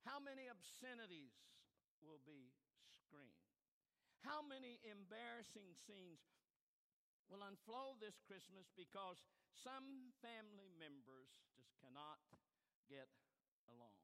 How 0.02 0.18
many 0.18 0.50
obscenities 0.50 1.38
will 2.02 2.18
be 2.26 2.58
screamed? 2.90 3.46
How 4.26 4.42
many 4.42 4.82
embarrassing 4.82 5.78
scenes 5.78 6.26
will 7.30 7.46
unfold 7.46 8.02
this 8.02 8.18
Christmas 8.26 8.74
because 8.74 9.22
some 9.54 10.10
family 10.26 10.74
members 10.74 11.38
just 11.54 11.70
cannot 11.78 12.18
get 12.90 13.14
along? 13.70 14.02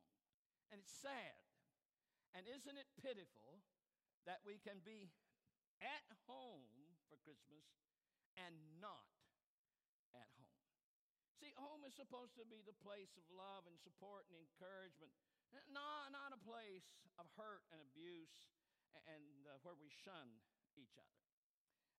And 0.69 0.77
it's 0.77 0.93
sad. 0.93 1.41
And 2.37 2.45
isn't 2.45 2.77
it 2.77 2.89
pitiful 3.01 3.65
that 4.29 4.45
we 4.45 4.61
can 4.61 4.85
be 4.85 5.09
at 5.81 6.05
home 6.29 6.69
for 7.09 7.17
Christmas 7.25 7.65
and 8.37 8.53
not 8.77 9.09
at 10.13 10.29
home? 10.37 10.62
See, 11.43 11.51
home 11.59 11.83
is 11.83 11.91
supposed 11.91 12.39
to 12.39 12.47
be 12.47 12.63
the 12.63 12.79
place 12.87 13.19
of 13.19 13.27
love 13.27 13.67
and 13.67 13.75
support 13.75 14.23
and 14.31 14.39
encouragement, 14.39 15.11
not, 15.75 16.07
not 16.15 16.31
a 16.31 16.39
place 16.39 16.87
of 17.19 17.27
hurt 17.35 17.67
and 17.67 17.83
abuse 17.83 18.31
and 19.11 19.43
uh, 19.51 19.59
where 19.59 19.75
we 19.75 19.91
shun 19.91 20.39
each 20.79 20.95
other. 20.95 21.19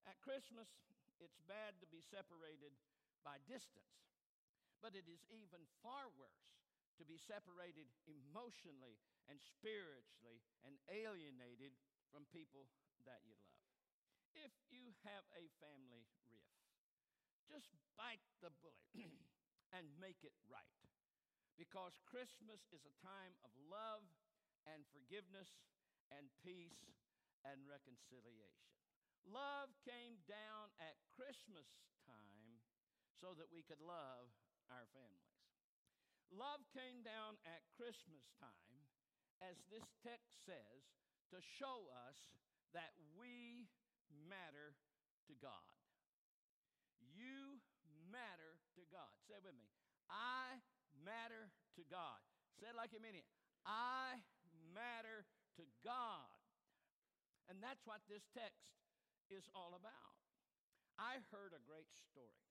At 0.08 0.16
Christmas, 0.24 0.72
it's 1.20 1.36
bad 1.44 1.76
to 1.84 1.86
be 1.92 2.00
separated 2.00 2.72
by 3.20 3.36
distance, 3.44 4.08
but 4.80 4.96
it 4.96 5.04
is 5.12 5.20
even 5.28 5.68
far 5.84 6.08
worse 6.16 6.48
to 6.96 7.04
be 7.04 7.20
separated 7.20 7.84
emotionally 8.08 8.96
and 9.28 9.36
spiritually 9.36 10.40
and 10.64 10.80
alienated 10.88 11.76
from 12.08 12.24
people 12.32 12.64
that 13.04 13.20
you 13.28 13.36
love. 13.44 13.60
If 14.40 14.56
you 14.72 14.96
have 15.04 15.28
a 15.36 15.52
family 15.60 16.08
rift, 16.32 16.64
just 17.44 17.68
bite 18.00 18.24
the 18.40 18.48
bullet 18.64 18.88
and 19.74 19.90
make 19.98 20.22
it 20.22 20.34
right. 20.46 20.80
Because 21.58 21.98
Christmas 22.06 22.62
is 22.70 22.82
a 22.86 22.94
time 23.02 23.34
of 23.42 23.50
love 23.66 24.06
and 24.70 24.86
forgiveness 24.94 25.50
and 26.14 26.30
peace 26.42 26.94
and 27.42 27.62
reconciliation. 27.66 28.70
Love 29.26 29.72
came 29.82 30.20
down 30.26 30.70
at 30.78 30.98
Christmas 31.14 31.66
time 32.06 32.60
so 33.18 33.32
that 33.38 33.48
we 33.50 33.64
could 33.64 33.80
love 33.80 34.30
our 34.68 34.86
families. 34.92 35.34
Love 36.34 36.66
came 36.74 37.04
down 37.06 37.38
at 37.46 37.62
Christmas 37.78 38.26
time, 38.42 38.78
as 39.38 39.54
this 39.70 39.86
text 40.02 40.44
says, 40.44 40.82
to 41.30 41.38
show 41.40 41.88
us 42.08 42.18
that 42.74 42.92
we 43.14 43.70
matter 44.10 44.74
to 45.30 45.34
God. 45.38 45.72
You 46.98 47.62
matter. 48.10 48.53
Say 49.24 49.40
with 49.40 49.56
me. 49.56 49.68
I 50.12 50.60
matter 51.04 51.48
to 51.76 51.82
God. 51.88 52.20
Say 52.60 52.70
it 52.70 52.76
like 52.76 52.92
you 52.92 53.00
mean 53.00 53.16
it. 53.16 53.26
I 53.64 54.20
matter 54.72 55.24
to 55.56 55.64
God. 55.82 56.28
And 57.48 57.60
that's 57.60 57.84
what 57.84 58.04
this 58.08 58.24
text 58.32 58.72
is 59.28 59.48
all 59.52 59.76
about. 59.76 60.16
I 61.00 61.20
heard 61.32 61.52
a 61.52 61.66
great 61.66 61.90
story. 61.92 62.44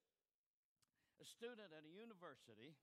A 1.21 1.25
student 1.25 1.71
at 1.71 1.85
a 1.87 1.93
university 1.93 2.75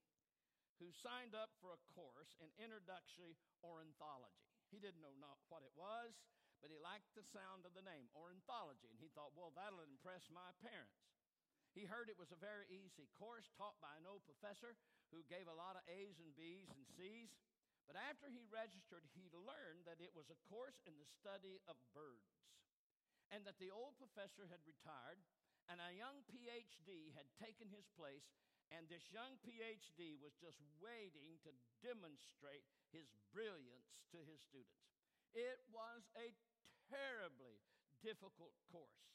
who 0.80 0.88
signed 0.96 1.36
up 1.36 1.52
for 1.60 1.76
a 1.76 1.84
course 1.92 2.32
in 2.40 2.48
introductory 2.56 3.36
ornithology. 3.60 4.48
He 4.72 4.80
didn't 4.80 5.04
know 5.04 5.12
not 5.20 5.36
what 5.52 5.60
it 5.60 5.74
was, 5.76 6.16
but 6.64 6.72
he 6.72 6.80
liked 6.80 7.12
the 7.12 7.26
sound 7.26 7.68
of 7.68 7.76
the 7.76 7.84
name, 7.84 8.08
ornithology, 8.16 8.88
and 8.88 8.96
he 8.96 9.12
thought, 9.12 9.36
well, 9.36 9.52
that'll 9.52 9.84
impress 9.84 10.24
my 10.32 10.56
parents. 10.64 11.04
He 11.74 11.86
heard 11.86 12.10
it 12.10 12.18
was 12.18 12.34
a 12.34 12.40
very 12.40 12.66
easy 12.70 13.06
course 13.16 13.50
taught 13.54 13.78
by 13.78 13.94
an 13.94 14.06
old 14.06 14.26
professor 14.26 14.74
who 15.14 15.22
gave 15.30 15.46
a 15.46 15.54
lot 15.54 15.78
of 15.78 15.86
A's 15.86 16.18
and 16.18 16.34
B's 16.34 16.70
and 16.74 16.86
C's. 16.98 17.30
But 17.86 17.98
after 17.98 18.30
he 18.30 18.46
registered, 18.50 19.06
he 19.14 19.30
learned 19.34 19.86
that 19.86 20.02
it 20.02 20.14
was 20.14 20.30
a 20.30 20.42
course 20.46 20.78
in 20.86 20.94
the 20.98 21.10
study 21.10 21.58
of 21.66 21.78
birds 21.90 22.38
and 23.30 23.46
that 23.46 23.58
the 23.62 23.70
old 23.70 23.94
professor 23.98 24.46
had 24.50 24.62
retired 24.66 25.22
and 25.70 25.78
a 25.78 25.94
young 25.94 26.26
PhD 26.26 27.14
had 27.14 27.30
taken 27.38 27.70
his 27.70 27.86
place 27.94 28.26
And 28.70 28.86
this 28.86 29.10
young 29.10 29.34
PhD 29.42 30.14
was 30.22 30.38
just 30.38 30.62
waiting 30.78 31.42
to 31.42 31.50
demonstrate 31.82 32.62
his 32.94 33.10
brilliance 33.34 33.98
to 34.14 34.22
his 34.22 34.38
students. 34.46 34.86
It 35.34 35.58
was 35.74 36.06
a 36.14 36.30
terribly 36.86 37.58
difficult 37.98 38.54
course. 38.70 39.10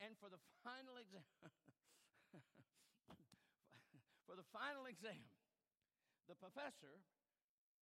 And 0.00 0.16
for 0.16 0.32
the 0.32 0.40
final 0.64 0.96
exam, 0.96 1.28
for 4.26 4.34
the 4.34 4.46
final 4.54 4.86
exam, 4.86 5.28
the 6.26 6.38
professor 6.38 7.04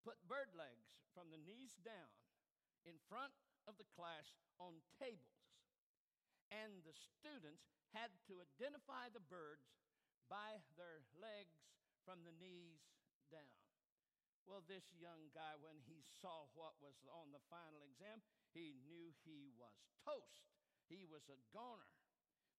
put 0.02 0.18
bird 0.26 0.50
legs 0.58 0.98
from 1.14 1.30
the 1.30 1.38
knees 1.38 1.78
down 1.86 2.10
in 2.82 2.98
front 3.06 3.32
of 3.70 3.78
the 3.78 3.86
class 3.94 4.34
on 4.58 4.82
tables. 4.98 5.38
And 6.50 6.82
the 6.84 6.92
students 6.92 7.70
had 7.94 8.12
to 8.28 8.42
identify 8.42 9.08
the 9.08 9.22
birds 9.22 9.72
by 10.26 10.60
their 10.76 11.06
legs 11.16 11.62
from 12.04 12.26
the 12.26 12.34
knees 12.36 12.82
down. 13.30 13.62
Well, 14.44 14.66
this 14.66 14.90
young 14.98 15.30
guy, 15.30 15.54
when 15.62 15.78
he 15.86 16.02
saw 16.18 16.50
what 16.58 16.74
was 16.82 16.98
on 17.06 17.30
the 17.30 17.40
final 17.46 17.86
exam, 17.86 18.18
he 18.50 18.74
knew 18.82 19.14
he 19.22 19.54
was 19.54 19.86
toast. 20.02 20.50
He 20.90 21.06
was 21.06 21.30
a 21.30 21.38
goner. 21.54 21.88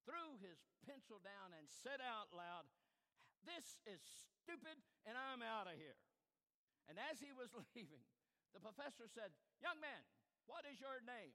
Threw 0.04 0.36
his 0.44 0.60
pencil 0.84 1.24
down 1.24 1.56
and 1.56 1.68
said 1.72 2.04
out 2.04 2.36
loud, 2.36 2.68
This 3.48 3.80
is 3.88 4.04
stupid, 4.44 4.84
and 5.08 5.16
I'm 5.16 5.40
out 5.40 5.72
of 5.72 5.80
here. 5.80 5.96
And 6.92 7.00
as 7.00 7.24
he 7.24 7.32
was 7.32 7.56
leaving, 7.76 8.04
the 8.52 8.60
professor 8.60 9.08
said, 9.08 9.32
Young 9.64 9.80
man, 9.80 10.04
what 10.46 10.68
is 10.68 10.84
your 10.84 11.00
name? 11.04 11.32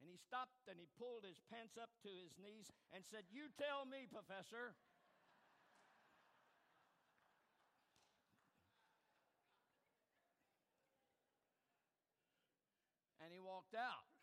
And 0.00 0.08
he 0.08 0.16
stopped 0.16 0.68
and 0.68 0.80
he 0.80 0.88
pulled 1.00 1.24
his 1.24 1.40
pants 1.48 1.76
up 1.80 1.88
to 2.04 2.10
his 2.12 2.36
knees 2.36 2.72
and 2.92 3.04
said, 3.04 3.24
You 3.32 3.48
tell 3.56 3.84
me, 3.88 4.04
professor. 4.08 4.76
and 13.24 13.32
he 13.32 13.40
walked 13.40 13.74
out. 13.74 14.15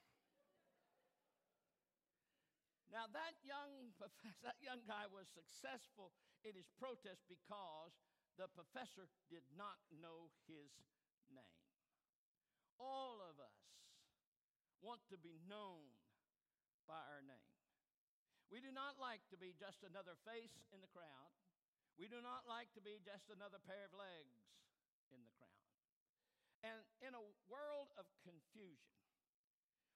Now 2.93 3.09
that 3.09 3.33
young 3.41 3.89
that 4.45 4.61
young 4.61 4.85
guy 4.85 5.09
was 5.09 5.25
successful 5.33 6.13
in 6.45 6.53
his 6.53 6.69
protest 6.77 7.25
because 7.25 7.97
the 8.37 8.45
professor 8.53 9.09
did 9.33 9.41
not 9.57 9.81
know 9.89 10.29
his 10.45 10.69
name. 11.33 11.65
All 12.77 13.17
of 13.17 13.41
us 13.41 13.57
want 14.85 15.01
to 15.09 15.17
be 15.17 15.41
known 15.49 15.89
by 16.85 17.01
our 17.09 17.25
name. 17.25 17.57
We 18.53 18.61
do 18.61 18.69
not 18.69 19.01
like 19.01 19.25
to 19.33 19.37
be 19.41 19.57
just 19.57 19.81
another 19.81 20.13
face 20.21 20.61
in 20.69 20.77
the 20.77 20.91
crowd. 20.93 21.33
We 21.97 22.05
do 22.05 22.21
not 22.21 22.45
like 22.45 22.69
to 22.77 22.81
be 22.81 23.01
just 23.01 23.29
another 23.33 23.57
pair 23.65 23.89
of 23.89 23.93
legs 23.97 24.37
in 25.09 25.21
the 25.25 25.33
crowd. 25.33 25.65
And 26.61 26.77
in 27.01 27.17
a 27.17 27.25
world 27.49 27.89
of 27.97 28.05
confusion, 28.21 28.93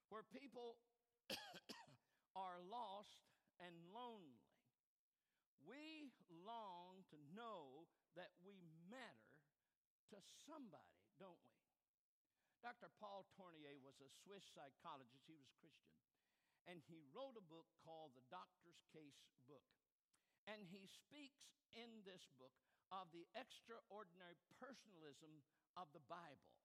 where 0.09 0.25
people 0.25 0.81
are 2.37 2.61
lost 2.69 3.25
and 3.57 3.73
lonely, 3.89 4.45
we 5.65 6.13
long 6.45 7.01
to 7.09 7.17
know 7.33 7.89
that 8.13 8.29
we 8.45 8.61
matter 8.87 9.41
to 10.13 10.17
somebody, 10.45 11.01
don't 11.17 11.41
we? 11.41 11.57
Dr. 12.61 12.89
Paul 12.97 13.25
Tournier 13.33 13.77
was 13.81 13.97
a 14.01 14.09
Swiss 14.09 14.45
psychologist. 14.53 15.25
He 15.25 15.37
was 15.37 15.49
Christian. 15.57 15.97
And 16.65 16.83
he 16.87 16.99
wrote 17.15 17.37
a 17.39 17.45
book 17.45 17.69
called 17.85 18.11
The 18.17 18.25
Doctor's 18.27 18.81
Case 18.91 19.23
Book. 19.47 19.67
And 20.49 20.63
he 20.67 20.87
speaks 20.87 21.47
in 21.75 22.03
this 22.03 22.27
book 22.39 22.55
of 22.91 23.11
the 23.11 23.27
extraordinary 23.35 24.39
personalism 24.59 25.43
of 25.75 25.91
the 25.91 26.03
Bible. 26.07 26.55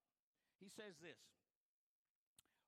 He 0.63 0.71
says 0.71 0.99
this 1.03 1.23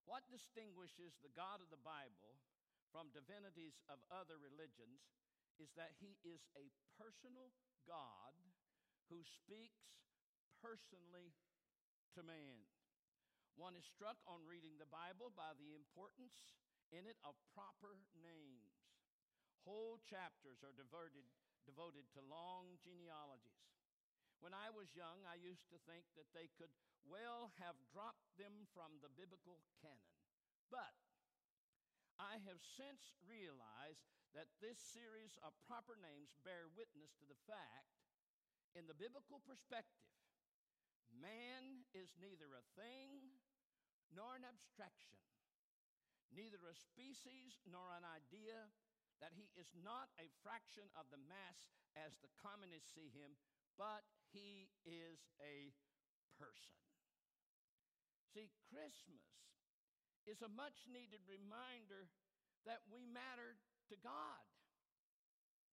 What 0.06 0.26
distinguishes 0.30 1.18
the 1.22 1.32
God 1.34 1.62
of 1.62 1.70
the 1.70 1.80
Bible 1.80 2.38
from 2.94 3.10
divinities 3.10 3.74
of 3.90 3.98
other 4.06 4.38
religions 4.38 5.02
is 5.58 5.74
that 5.74 5.98
he 5.98 6.14
is 6.22 6.46
a 6.54 6.70
personal 6.94 7.50
God 7.90 8.38
who 9.10 9.18
speaks 9.26 9.82
personally 10.62 11.34
to 12.14 12.22
man. 12.22 12.62
One 13.58 13.74
is 13.74 13.82
struck 13.82 14.22
on 14.30 14.46
reading 14.46 14.78
the 14.78 14.86
Bible 14.86 15.34
by 15.34 15.58
the 15.58 15.74
importance 15.74 16.54
in 16.94 17.02
it 17.10 17.18
of 17.26 17.34
proper 17.50 17.98
names. 18.14 18.78
Whole 19.66 19.98
chapters 20.06 20.62
are 20.62 20.74
devoted, 20.78 21.26
devoted 21.66 22.06
to 22.14 22.22
long 22.22 22.78
genealogies. 22.78 23.74
When 24.38 24.54
I 24.54 24.70
was 24.70 24.94
young, 24.94 25.26
I 25.26 25.34
used 25.42 25.66
to 25.74 25.82
think 25.82 26.06
that 26.14 26.30
they 26.30 26.46
could 26.54 26.70
well 27.02 27.50
have 27.58 27.74
dropped 27.90 28.30
them 28.38 28.70
from 28.70 29.02
the 29.02 29.10
biblical 29.18 29.58
canon. 29.82 30.14
But 30.70 30.94
I 32.18 32.38
have 32.46 32.62
since 32.78 33.14
realized 33.26 34.06
that 34.34 34.50
this 34.58 34.78
series 34.78 35.38
of 35.42 35.54
proper 35.66 35.98
names 35.98 36.34
bear 36.42 36.70
witness 36.74 37.14
to 37.22 37.26
the 37.26 37.38
fact, 37.46 37.94
in 38.74 38.86
the 38.90 38.98
biblical 38.98 39.38
perspective, 39.46 40.10
man 41.14 41.86
is 41.94 42.14
neither 42.18 42.50
a 42.54 42.66
thing 42.74 43.38
nor 44.10 44.34
an 44.34 44.46
abstraction, 44.46 45.18
neither 46.34 46.58
a 46.66 46.74
species 46.74 47.62
nor 47.66 47.94
an 47.94 48.02
idea, 48.02 48.70
that 49.22 49.34
he 49.38 49.50
is 49.54 49.70
not 49.78 50.10
a 50.18 50.26
fraction 50.42 50.90
of 50.98 51.06
the 51.14 51.22
mass 51.30 51.70
as 51.94 52.18
the 52.18 52.30
communists 52.42 52.90
see 52.90 53.14
him, 53.14 53.38
but 53.78 54.02
he 54.34 54.70
is 54.82 55.30
a 55.38 55.70
person. 56.34 56.74
See, 58.34 58.50
Christmas 58.66 59.22
is 60.24 60.40
a 60.40 60.50
much 60.52 60.88
needed 60.88 61.20
reminder 61.28 62.08
that 62.64 62.80
we 62.88 63.04
matter 63.04 63.60
to 63.92 63.96
God. 64.00 64.44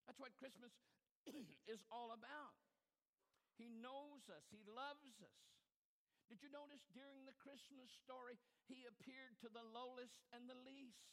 That's 0.06 0.20
what 0.20 0.36
Christmas 0.36 0.76
is 1.72 1.82
all 1.88 2.12
about. 2.12 2.58
He 3.56 3.72
knows 3.72 4.28
us, 4.28 4.44
He 4.52 4.64
loves 4.68 5.22
us. 5.24 5.40
Did 6.28 6.40
you 6.40 6.52
notice 6.52 6.84
during 6.96 7.28
the 7.28 7.36
Christmas 7.36 7.92
story, 7.92 8.40
He 8.68 8.88
appeared 8.88 9.36
to 9.44 9.52
the 9.52 9.68
lowest 9.76 10.24
and 10.32 10.48
the 10.48 10.58
least? 10.64 11.12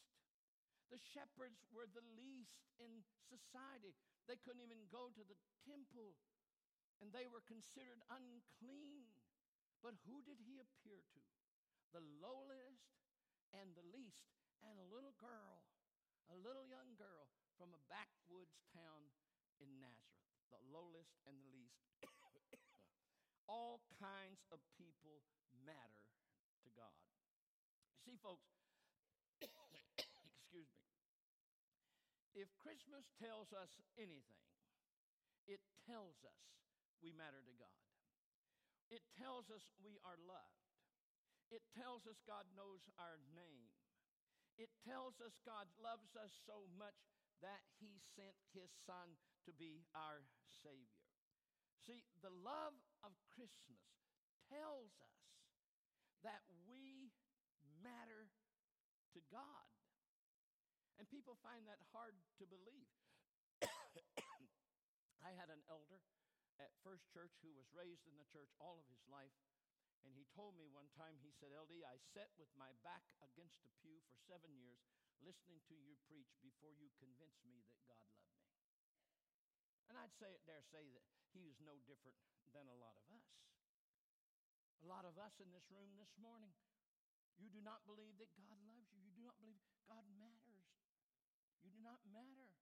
The 0.88 1.00
shepherds 1.12 1.68
were 1.74 1.90
the 1.90 2.06
least 2.16 2.64
in 2.80 3.04
society. 3.28 3.92
They 4.24 4.40
couldn't 4.40 4.64
even 4.64 4.88
go 4.88 5.12
to 5.12 5.24
the 5.26 5.36
temple, 5.68 6.16
and 7.02 7.12
they 7.12 7.28
were 7.28 7.44
considered 7.44 8.00
unclean. 8.08 9.10
But 9.84 10.00
who 10.08 10.24
did 10.24 10.40
he 10.42 10.58
appear 10.58 11.02
to? 11.02 11.22
The 11.92 12.04
lowest 12.22 12.98
and 13.52 13.72
the 13.76 13.84
least, 13.94 14.32
and 14.64 14.76
a 14.76 14.90
little 14.92 15.07
girl, 15.18 15.66
a 16.30 16.36
little 16.38 16.66
young 16.66 16.94
girl 16.94 17.30
from 17.58 17.74
a 17.74 17.82
backwoods 17.90 18.62
town 18.70 19.10
in 19.58 19.68
Nazareth, 19.82 20.30
the 20.54 20.62
lowest 20.70 21.18
and 21.26 21.34
the 21.42 21.50
least. 21.50 21.82
All 23.50 23.82
kinds 23.98 24.46
of 24.54 24.62
people 24.78 25.26
matter 25.66 26.06
to 26.62 26.68
God. 26.74 27.02
See, 28.06 28.14
folks, 28.22 28.46
excuse 29.42 30.70
me. 30.70 30.86
If 32.38 32.48
Christmas 32.62 33.10
tells 33.18 33.50
us 33.50 33.74
anything, 33.98 34.46
it 35.50 35.58
tells 35.88 36.22
us 36.22 36.42
we 37.02 37.10
matter 37.10 37.42
to 37.42 37.54
God. 37.58 37.82
It 38.88 39.02
tells 39.18 39.50
us 39.50 39.66
we 39.82 39.98
are 40.06 40.16
loved. 40.22 40.62
It 41.48 41.64
tells 41.72 42.04
us 42.04 42.20
God 42.28 42.44
knows 42.52 42.84
our 43.00 43.16
name. 43.32 43.77
It 44.58 44.74
tells 44.82 45.22
us 45.22 45.38
God 45.46 45.70
loves 45.78 46.18
us 46.18 46.34
so 46.42 46.66
much 46.74 46.98
that 47.38 47.62
he 47.78 48.02
sent 48.18 48.34
his 48.50 48.74
son 48.82 49.14
to 49.46 49.54
be 49.54 49.86
our 49.94 50.26
Savior. 50.66 51.06
See, 51.86 52.02
the 52.20 52.34
love 52.34 52.74
of 53.06 53.14
Christmas 53.38 53.80
tells 54.50 54.98
us 54.98 55.22
that 56.26 56.42
we 56.66 57.14
matter 57.78 58.26
to 59.14 59.20
God. 59.30 59.70
And 60.98 61.06
people 61.06 61.38
find 61.38 61.62
that 61.70 61.78
hard 61.94 62.18
to 62.42 62.44
believe. 62.50 62.90
I 65.22 65.30
had 65.38 65.54
an 65.54 65.62
elder 65.70 66.02
at 66.58 66.74
First 66.82 67.06
Church 67.14 67.38
who 67.46 67.54
was 67.54 67.70
raised 67.70 68.10
in 68.10 68.18
the 68.18 68.26
church 68.34 68.50
all 68.58 68.82
of 68.82 68.86
his 68.90 69.06
life. 69.06 69.34
And 70.06 70.14
he 70.14 70.26
told 70.34 70.54
me 70.54 70.70
one 70.70 70.88
time, 70.94 71.18
he 71.18 71.34
said, 71.34 71.50
LD, 71.50 71.82
I 71.82 71.98
sat 72.14 72.30
with 72.38 72.50
my 72.54 72.70
back 72.86 73.02
against 73.22 73.62
a 73.66 73.70
pew 73.82 73.98
for 74.06 74.18
seven 74.26 74.54
years 74.54 74.78
listening 75.22 75.58
to 75.66 75.74
you 75.74 75.98
preach 76.06 76.30
before 76.38 76.70
you 76.78 76.90
convinced 77.02 77.42
me 77.42 77.58
that 77.66 77.82
God 77.90 78.06
loved 78.14 78.38
me. 78.38 78.54
And 79.90 79.98
I'd 79.98 80.14
say, 80.14 80.38
dare 80.46 80.62
say 80.70 80.86
that 80.94 81.06
he 81.34 81.42
was 81.42 81.58
no 81.58 81.80
different 81.88 82.18
than 82.54 82.68
a 82.70 82.78
lot 82.78 82.94
of 82.94 83.06
us. 83.10 83.26
A 84.84 84.86
lot 84.86 85.02
of 85.02 85.18
us 85.18 85.34
in 85.42 85.50
this 85.50 85.66
room 85.74 85.90
this 85.98 86.14
morning, 86.14 86.54
you 87.34 87.50
do 87.50 87.58
not 87.58 87.82
believe 87.86 88.14
that 88.22 88.30
God 88.38 88.58
loves 88.70 88.90
you. 88.94 89.02
You 89.02 89.14
do 89.14 89.22
not 89.26 89.38
believe 89.42 89.58
God 89.90 90.06
matters. 90.14 90.70
You 91.66 91.74
do 91.74 91.82
not 91.82 91.98
matter. 92.06 92.54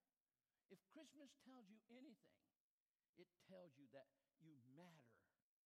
If 0.72 0.81
Christmas 0.90 1.37
tells 1.44 1.68
you 1.68 1.79
anything, 1.92 2.40
it 3.20 3.29
tells 3.49 3.77
you 3.77 3.87
that 3.92 4.09
you 4.40 4.57
matter 4.72 5.12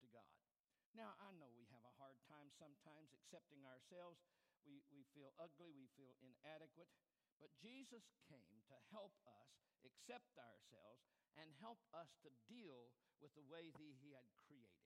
to 0.03 0.07
God. 0.11 0.50
Now, 0.95 1.15
I 1.23 1.31
know 1.39 1.51
we 1.55 1.67
have 1.71 1.87
a 1.87 1.97
hard 1.99 2.19
time 2.27 2.51
sometimes 2.59 3.15
accepting 3.15 3.63
ourselves. 3.67 4.23
We, 4.67 4.83
we 4.91 5.07
feel 5.15 5.33
ugly, 5.39 5.71
we 5.73 5.87
feel 5.95 6.15
inadequate. 6.21 6.91
But 7.39 7.55
Jesus 7.63 8.05
came 8.29 8.61
to 8.69 8.77
help 8.93 9.15
us 9.25 9.51
accept 9.87 10.37
ourselves 10.37 11.07
and 11.39 11.49
help 11.63 11.81
us 11.97 12.13
to 12.27 12.31
deal 12.51 12.93
with 13.23 13.33
the 13.39 13.47
way 13.49 13.73
he, 13.79 13.97
he 14.03 14.13
had 14.13 14.29
created. 14.45 14.85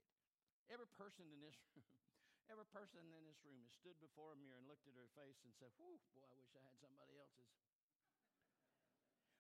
Every 0.70 0.88
person 0.94 1.26
in 1.32 1.40
this 1.42 1.58
room, 1.74 1.98
every 2.52 2.68
person 2.68 3.10
in 3.10 3.24
this 3.26 3.40
room 3.42 3.58
has 3.64 3.74
stood 3.74 3.98
before 3.98 4.36
a 4.36 4.38
mirror 4.38 4.60
and 4.60 4.68
looked 4.70 4.86
at 4.86 4.94
her 5.00 5.10
face 5.18 5.40
and 5.42 5.52
said, 5.56 5.72
Whew, 5.80 5.98
boy, 6.14 6.28
I 6.28 6.36
wish 6.38 6.52
I 6.54 6.62
had 6.62 6.78
somebody 6.78 7.18
else's. 7.18 7.48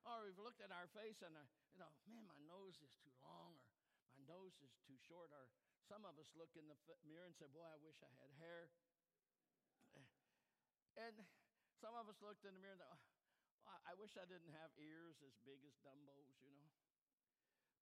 or 0.04 0.24
we've 0.28 0.40
looked 0.40 0.60
at 0.60 0.72
our 0.72 0.88
face 0.92 1.20
and, 1.24 1.34
uh, 1.36 1.44
you 1.72 1.80
know, 1.80 1.88
man, 2.08 2.24
my 2.28 2.38
nose 2.44 2.76
is 2.84 2.92
too 3.00 3.12
long 3.24 3.56
or 3.56 3.72
my 4.12 4.20
nose 4.28 4.52
is 4.60 4.76
too 4.84 4.96
short. 5.08 5.32
Or 5.32 5.48
some 5.84 6.02
of 6.08 6.16
us 6.16 6.32
look 6.34 6.52
in 6.56 6.64
the 6.66 6.78
mirror 7.04 7.28
and 7.28 7.36
say, 7.36 7.48
Boy, 7.52 7.68
I 7.68 7.78
wish 7.80 8.00
I 8.00 8.10
had 8.20 8.32
hair. 8.40 8.72
And 10.94 11.26
some 11.82 11.94
of 11.98 12.06
us 12.06 12.22
looked 12.22 12.46
in 12.46 12.54
the 12.54 12.62
mirror 12.62 12.78
and 12.78 12.82
thought, 12.82 12.96
oh, 13.66 13.80
I 13.84 13.92
wish 13.98 14.14
I 14.14 14.26
didn't 14.30 14.54
have 14.54 14.70
ears 14.78 15.18
as 15.26 15.34
big 15.42 15.58
as 15.66 15.74
Dumbo's, 15.82 16.38
you 16.38 16.54
know. 16.54 16.70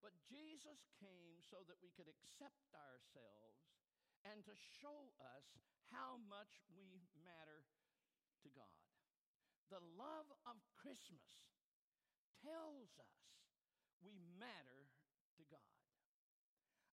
But 0.01 0.17
Jesus 0.27 0.83
came 0.99 1.38
so 1.47 1.62
that 1.69 1.79
we 1.79 1.93
could 1.95 2.11
accept 2.11 2.67
ourselves 2.75 3.62
and 4.27 4.43
to 4.49 4.55
show 4.57 5.15
us 5.23 5.47
how 5.95 6.19
much 6.27 6.65
we 6.75 7.05
matter 7.23 7.62
to 8.43 8.49
God. 8.51 8.81
The 9.71 9.83
love 9.95 10.27
of 10.49 10.59
Christmas 10.75 11.23
tells 12.43 12.99
us 12.99 13.23
we 14.03 14.19
matter 14.41 14.91
to 15.38 15.43
God. 15.47 15.82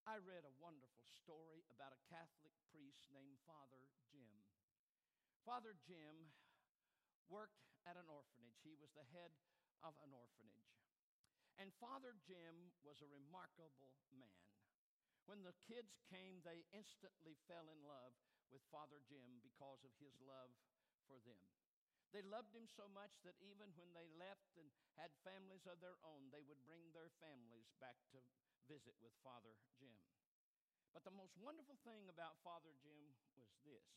I 0.09 0.17
read 0.25 0.41
a 0.41 0.57
wonderful 0.57 1.05
story 1.21 1.61
about 1.69 1.93
a 1.93 2.01
Catholic 2.09 2.57
priest 2.73 3.13
named 3.13 3.37
Father 3.45 3.85
Jim. 4.09 4.41
Father 5.45 5.77
Jim 5.85 6.33
worked 7.29 7.61
at 7.85 7.93
an 7.93 8.09
orphanage, 8.09 8.57
he 8.65 8.73
was 8.73 8.89
the 8.97 9.05
head 9.13 9.29
of 9.85 9.93
an 10.01 10.09
orphanage. 10.09 10.73
And 11.61 11.69
Father 11.77 12.17
Jim 12.25 12.73
was 12.81 13.05
a 13.05 13.13
remarkable 13.13 14.01
man. 14.17 14.49
When 15.29 15.45
the 15.45 15.53
kids 15.69 16.01
came, 16.09 16.41
they 16.41 16.65
instantly 16.73 17.37
fell 17.45 17.69
in 17.69 17.85
love 17.85 18.17
with 18.49 18.65
Father 18.73 19.05
Jim 19.05 19.45
because 19.45 19.85
of 19.85 19.93
his 20.01 20.17
love 20.25 20.49
for 21.05 21.21
them. 21.21 21.45
They 22.17 22.25
loved 22.25 22.57
him 22.57 22.65
so 22.65 22.89
much 22.89 23.13
that 23.21 23.37
even 23.45 23.77
when 23.77 23.93
they 23.93 24.09
left 24.17 24.57
and 24.57 24.73
had 24.97 25.13
families 25.21 25.69
of 25.69 25.77
their 25.77 26.01
own, 26.01 26.33
they 26.33 26.41
would 26.49 26.65
bring 26.65 26.89
their 26.97 27.13
families 27.21 27.69
back 27.77 28.01
to 28.09 28.17
visit 28.69 28.93
with 29.01 29.17
Father 29.25 29.57
Jim. 29.81 29.97
But 30.93 31.01
the 31.01 31.17
most 31.17 31.33
wonderful 31.41 31.81
thing 31.81 32.05
about 32.05 32.37
Father 32.45 32.77
Jim 32.85 33.17
was 33.33 33.49
this 33.65 33.89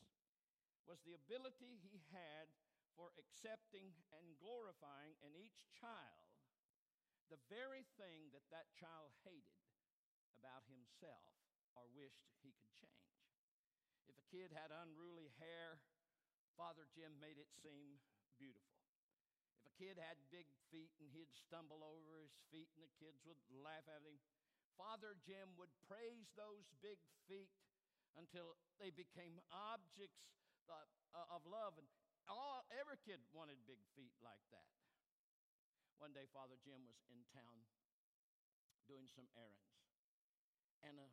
was 0.83 0.99
the 1.07 1.15
ability 1.15 1.79
he 1.79 2.03
had 2.11 2.51
for 2.97 3.15
accepting 3.15 3.95
and 4.19 4.35
glorifying 4.35 5.15
in 5.23 5.31
each 5.37 5.63
child 5.79 6.27
the 7.31 7.39
very 7.47 7.87
thing 7.95 8.29
that 8.35 8.45
that 8.51 8.67
child 8.75 9.15
hated 9.23 9.63
about 10.37 10.67
himself 10.67 11.33
or 11.73 11.87
wished 11.95 12.29
he 12.43 12.53
could 12.59 12.69
change. 12.77 13.17
If 14.05 14.19
a 14.19 14.29
kid 14.29 14.51
had 14.53 14.69
unruly 14.69 15.31
hair, 15.39 15.81
Father 16.53 16.85
Jim 16.93 17.17
made 17.17 17.39
it 17.39 17.49
seem 17.49 17.97
beautiful. 18.37 18.85
If 19.63 19.71
a 19.71 19.77
kid 19.79 19.95
had 19.97 20.19
big 20.29 20.45
feet 20.69 20.93
and 20.99 21.09
he'd 21.09 21.31
stumble 21.33 21.81
over 21.81 22.19
his 22.21 22.35
feet 22.51 22.69
and 22.75 22.83
the 22.83 22.97
kids 22.99 23.23
would 23.25 23.39
laugh 23.49 23.87
at 23.89 24.05
him, 24.05 24.19
Father 24.77 25.15
Jim 25.23 25.53
would 25.57 25.71
praise 25.85 26.29
those 26.33 26.65
big 26.81 26.99
feet 27.29 27.53
until 28.17 28.57
they 28.77 28.93
became 28.93 29.41
objects 29.49 30.21
uh, 30.69 31.35
of 31.35 31.45
love. 31.45 31.77
And 31.77 31.87
all, 32.29 32.65
every 32.73 32.97
kid 33.01 33.19
wanted 33.33 33.57
big 33.65 33.81
feet 33.97 34.13
like 34.21 34.41
that. 34.53 34.69
One 36.01 36.11
day, 36.11 36.27
Father 36.31 36.57
Jim 36.61 36.83
was 36.83 36.99
in 37.09 37.21
town 37.31 37.63
doing 38.89 39.07
some 39.07 39.29
errands, 39.39 39.79
and 40.83 40.99
a 40.99 41.09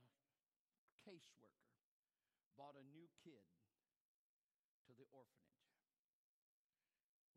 caseworker 1.06 1.78
bought 2.58 2.74
a 2.74 2.84
new 2.90 3.06
kid 3.22 3.46
to 4.88 4.92
the 4.98 5.06
orphanage. 5.14 5.64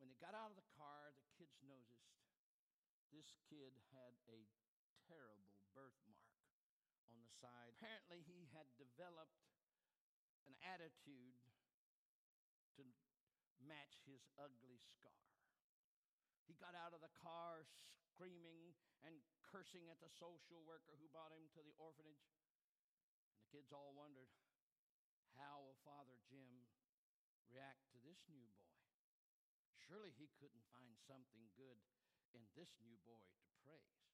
When 0.02 0.10
they 0.10 0.18
got 0.18 0.34
out 0.34 0.52
of 0.52 0.58
the 0.58 0.68
car, 0.74 1.14
the 1.14 1.30
kids 1.38 1.62
noticed 1.62 2.12
this 3.14 3.30
kid 3.48 3.78
had 3.94 4.18
a 4.28 4.50
terrible 5.06 5.54
birthmark 5.78 6.13
on 7.34 7.42
the 7.42 7.42
side. 7.42 7.70
Apparently, 7.74 8.22
he 8.22 8.46
had 8.54 8.70
developed 8.78 9.42
an 10.46 10.54
attitude 10.62 11.34
to 12.78 12.86
match 13.58 14.06
his 14.06 14.22
ugly 14.38 14.78
scar. 14.78 15.18
He 16.46 16.54
got 16.60 16.78
out 16.78 16.94
of 16.94 17.02
the 17.02 17.14
car 17.18 17.66
screaming 18.06 18.78
and 19.02 19.18
cursing 19.42 19.90
at 19.90 19.98
the 19.98 20.12
social 20.14 20.62
worker 20.68 20.94
who 21.00 21.10
brought 21.10 21.34
him 21.34 21.50
to 21.58 21.64
the 21.66 21.74
orphanage. 21.82 22.22
And 23.26 23.42
the 23.42 23.50
kids 23.50 23.74
all 23.74 23.98
wondered 23.98 24.30
how 25.34 25.66
will 25.66 25.80
Father 25.82 26.22
Jim 26.30 26.70
react 27.50 27.90
to 27.96 28.00
this 28.06 28.22
new 28.30 28.46
boy? 28.54 28.78
Surely 29.82 30.14
he 30.14 30.30
couldn't 30.38 30.70
find 30.70 30.94
something 31.10 31.50
good 31.58 31.82
in 32.36 32.46
this 32.54 32.78
new 32.84 33.00
boy 33.02 33.26
to 33.48 33.52
praise. 33.66 34.06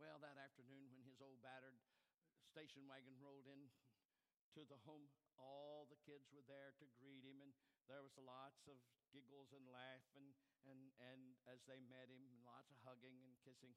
Well, 0.00 0.18
that 0.24 0.40
afternoon, 0.40 0.88
when 0.90 1.04
his 1.04 1.20
old 1.20 1.44
battered 1.44 1.76
station 2.50 2.82
wagon 2.90 3.14
rolled 3.22 3.46
in 3.46 3.70
to 4.58 4.66
the 4.66 4.82
home, 4.82 5.06
all 5.38 5.86
the 5.86 6.02
kids 6.02 6.26
were 6.34 6.42
there 6.50 6.74
to 6.82 6.86
greet 6.98 7.22
him, 7.22 7.38
and 7.38 7.54
there 7.86 8.02
was 8.02 8.18
lots 8.18 8.66
of 8.66 8.74
giggles 9.14 9.54
and 9.54 9.62
laughing 9.70 10.34
and, 10.66 10.90
and 10.98 11.38
as 11.46 11.62
they 11.70 11.78
met 11.86 12.10
him, 12.10 12.26
and 12.26 12.42
lots 12.42 12.68
of 12.74 12.82
hugging 12.82 13.22
and 13.22 13.38
kissing. 13.46 13.72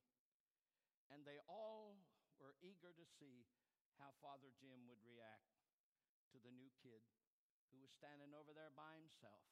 And 1.14 1.22
they 1.22 1.38
all 1.46 2.02
were 2.42 2.58
eager 2.66 2.92
to 2.92 3.06
see 3.06 3.46
how 4.02 4.12
Father 4.20 4.50
Jim 4.58 4.90
would 4.90 5.00
react 5.06 5.54
to 6.34 6.42
the 6.42 6.52
new 6.52 6.74
kid 6.82 7.06
who 7.70 7.78
was 7.78 7.94
standing 7.94 8.34
over 8.34 8.52
there 8.58 8.74
by 8.74 8.98
himself, 8.98 9.46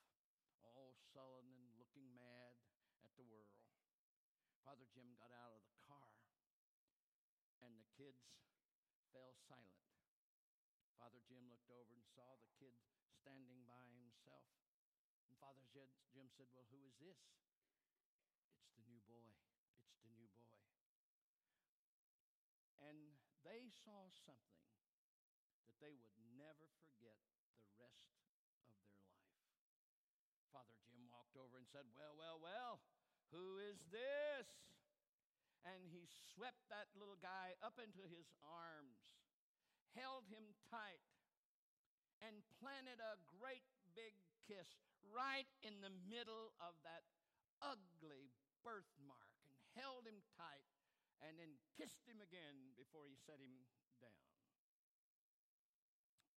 all 0.66 0.98
sullen 1.14 1.46
and 1.54 1.78
looking 1.78 2.10
mad 2.18 2.58
at 3.06 3.14
the 3.16 3.26
world. 3.30 3.62
Father 4.66 4.90
Jim 4.90 5.14
got 5.14 5.30
out 5.34 5.54
of 5.54 5.64
the 5.70 5.78
car, 5.86 6.10
and 7.62 7.78
the 7.78 7.88
kids 7.94 8.42
fell 9.12 9.36
silent. 9.48 9.92
Father 10.96 11.20
Jim 11.28 11.44
looked 11.52 11.68
over 11.68 11.92
and 11.92 12.04
saw 12.16 12.40
the 12.40 12.52
kid 12.56 12.72
standing 13.12 13.68
by 13.68 13.84
himself. 13.92 14.48
And 15.28 15.36
Father 15.38 15.64
Jim 15.72 16.32
said, 16.36 16.48
Well, 16.56 16.68
who 16.72 16.88
is 16.88 16.96
this? 17.04 17.20
It's 18.64 18.72
the 18.80 18.88
new 18.88 19.04
boy. 19.04 19.36
It's 19.84 20.00
the 20.00 20.12
new 20.16 20.32
boy. 20.40 20.64
And 22.88 23.14
they 23.44 23.68
saw 23.84 24.08
something 24.24 24.66
that 25.68 25.78
they 25.84 25.94
would 26.00 26.18
never 26.40 26.72
forget 26.80 27.20
the 27.68 27.72
rest 27.78 28.16
of 28.16 28.24
their 28.32 28.48
life. 28.64 28.88
Father 30.56 30.76
Jim 30.88 31.04
walked 31.12 31.36
over 31.36 31.60
and 31.60 31.68
said, 31.68 31.86
Well, 31.94 32.16
well, 32.16 32.40
well, 32.40 32.80
who 33.36 33.60
is 33.60 33.80
this? 33.92 34.71
And 35.62 35.86
he 35.86 36.10
swept 36.34 36.62
that 36.74 36.90
little 36.98 37.22
guy 37.22 37.54
up 37.62 37.78
into 37.78 38.02
his 38.10 38.34
arms, 38.42 38.98
held 39.94 40.26
him 40.34 40.58
tight, 40.74 41.06
and 42.22 42.42
planted 42.58 42.98
a 42.98 43.22
great 43.38 43.66
big 43.94 44.18
kiss 44.46 44.82
right 45.14 45.50
in 45.62 45.82
the 45.82 45.94
middle 46.10 46.54
of 46.62 46.74
that 46.86 47.06
ugly 47.62 48.34
birthmark 48.66 49.30
and 49.50 49.58
held 49.78 50.06
him 50.06 50.22
tight 50.38 50.66
and 51.22 51.38
then 51.38 51.54
kissed 51.78 52.02
him 52.10 52.18
again 52.22 52.74
before 52.74 53.06
he 53.06 53.14
set 53.14 53.38
him 53.38 53.54
down. 54.02 54.26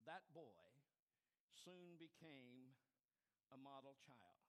That 0.04 0.24
boy 0.36 0.68
soon 1.56 1.96
became 1.96 2.76
a 3.48 3.56
model 3.56 3.96
child 4.04 4.44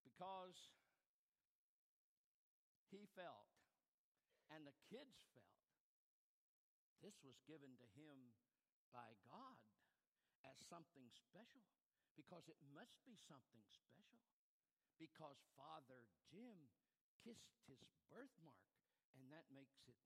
because 0.00 0.72
he 2.88 3.04
felt, 3.12 3.52
and 4.48 4.64
the 4.64 4.76
kids 4.94 5.26
felt, 5.34 5.58
this 7.02 7.18
was 7.26 7.34
given 7.50 7.74
to 7.82 7.86
him 7.98 8.30
by 8.94 9.18
God 9.26 9.58
as 10.46 10.54
something 10.70 11.10
special 11.10 11.66
because 12.14 12.46
it 12.46 12.62
must 12.70 13.02
be 13.02 13.18
something 13.26 13.66
special. 13.74 14.22
Because 14.94 15.42
Father 15.58 16.06
Jim 16.30 16.70
kissed 17.26 17.58
his 17.66 17.82
birthmark, 18.06 18.70
and 19.18 19.26
that 19.34 19.50
makes 19.50 19.82
it 19.90 19.98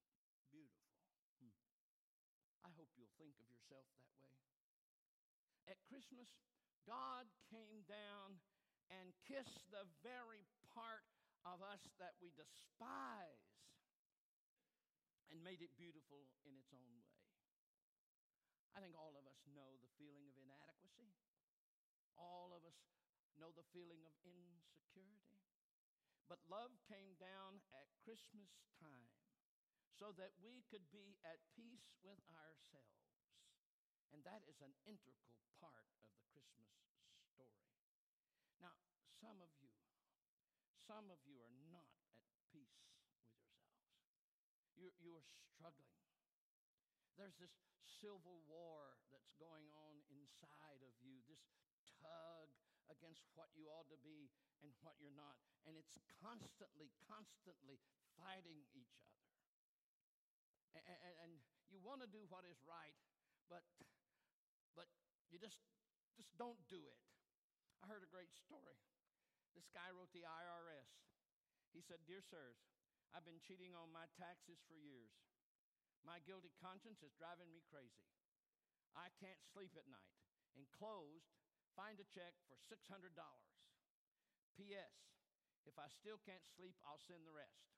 beautiful. 0.49 0.97
Hmm. 1.37 1.53
I 2.65 2.73
hope 2.73 2.89
you'll 2.97 3.13
think 3.21 3.37
of 3.37 3.53
yourself 3.53 3.85
that 4.01 4.09
way. 4.25 4.33
At 5.69 5.85
Christmas, 5.85 6.33
God 6.89 7.29
came 7.53 7.85
down 7.85 8.41
and 8.89 9.13
kissed 9.29 9.69
the 9.69 9.85
very 10.01 10.49
part 10.73 11.05
of 11.45 11.61
us 11.61 11.85
that 12.01 12.17
we 12.25 12.33
despise. 12.33 13.45
And 15.31 15.45
made 15.45 15.61
it 15.61 15.77
beautiful 15.77 16.29
in 16.45 16.57
its 16.57 16.73
own 16.73 16.89
way. 16.97 17.09
I 18.77 18.81
think 18.81 18.95
all 18.95 19.19
of 19.19 19.27
us 19.27 19.43
know 19.51 19.77
the 19.83 19.91
feeling 19.99 20.29
of 20.31 20.39
inadequacy. 20.39 21.11
All 22.15 22.55
of 22.55 22.63
us 22.63 22.79
know 23.39 23.51
the 23.55 23.67
feeling 23.75 24.03
of 24.07 24.15
insecurity. 24.23 25.43
But 26.29 26.45
love 26.47 26.77
came 26.85 27.17
down 27.17 27.65
at 27.73 27.89
Christmas 28.05 28.53
time 28.79 29.17
so 29.99 30.15
that 30.15 30.37
we 30.39 30.63
could 30.71 30.87
be 30.95 31.19
at 31.27 31.43
peace 31.57 31.91
with 32.05 32.21
ourselves. 32.31 33.09
And 34.15 34.23
that 34.23 34.47
is 34.47 34.63
an 34.63 34.77
integral 34.87 35.43
part 35.59 35.91
of 36.05 36.15
the 36.15 36.25
Christmas 36.31 36.71
story. 37.35 37.75
Now, 38.63 38.79
some 39.19 39.43
of 39.43 39.51
you, 39.59 39.75
some 40.87 41.11
of 41.11 41.19
you 41.27 41.43
are 41.43 41.57
not 41.75 41.93
at 42.15 42.31
peace 42.55 42.79
with 42.87 43.03
yourselves. 43.11 44.68
You, 44.79 44.95
you 45.03 45.11
are 45.19 45.27
struggling. 45.27 45.99
There's 47.19 47.35
this 47.43 47.51
civil 47.99 48.47
war 48.47 48.95
that's 49.11 49.35
going 49.43 49.67
on 49.75 49.99
inside 50.07 50.79
of 50.87 50.95
you, 51.03 51.19
this 51.27 51.43
tug 51.99 52.47
against 52.87 53.27
what 53.35 53.51
you 53.59 53.67
ought 53.67 53.91
to 53.91 53.99
be 54.07 54.31
and 54.63 54.71
what 54.87 54.95
you're 55.03 55.15
not. 55.19 55.35
And 55.67 55.75
it's 55.75 55.99
constantly, 56.23 56.95
constantly 57.11 57.83
fighting 58.15 58.63
each 58.71 58.95
other. 59.03 59.19
And, 60.79 60.85
and, 60.87 61.15
and 61.27 61.33
you 61.67 61.83
want 61.83 62.07
to 62.07 62.09
do 62.09 62.23
what 62.31 62.47
is 62.47 62.63
right, 62.63 62.95
but, 63.51 63.67
but 64.79 64.87
you 65.27 65.43
just, 65.43 65.59
just 66.15 66.31
don't 66.39 66.61
do 66.71 66.87
it. 66.87 67.03
I 67.83 67.91
heard 67.91 68.07
a 68.07 68.11
great 68.11 68.31
story. 68.31 68.79
This 69.59 69.67
guy 69.75 69.91
wrote 69.91 70.15
the 70.15 70.23
IRS. 70.23 70.91
He 71.75 71.83
said, 71.83 71.99
Dear 72.07 72.23
sirs, 72.23 72.63
I've 73.17 73.25
been 73.25 73.41
cheating 73.41 73.73
on 73.73 73.89
my 73.91 74.07
taxes 74.17 74.61
for 74.69 74.77
years. 74.77 75.17
My 76.05 76.21
guilty 76.23 76.53
conscience 76.61 77.03
is 77.03 77.17
driving 77.17 77.51
me 77.51 77.65
crazy. 77.67 78.07
I 78.97 79.11
can't 79.19 79.41
sleep 79.53 79.75
at 79.77 79.89
night. 79.89 80.15
Enclosed, 80.57 81.33
find 81.77 82.01
a 82.01 82.07
check 82.09 82.35
for 82.47 82.57
$600. 82.69 83.15
P.S. 84.57 84.97
If 85.69 85.79
I 85.79 85.87
still 85.93 86.19
can't 86.25 86.43
sleep, 86.57 86.75
I'll 86.83 86.99
send 86.99 87.23
the 87.23 87.35
rest. 87.35 87.69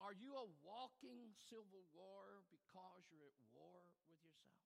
Are 0.04 0.14
you 0.16 0.32
a 0.38 0.48
walking 0.64 1.34
civil 1.50 1.84
war 1.92 2.46
because 2.48 3.04
you're 3.12 3.28
at 3.28 3.36
war 3.52 3.84
with 4.08 4.22
yourself? 4.24 4.64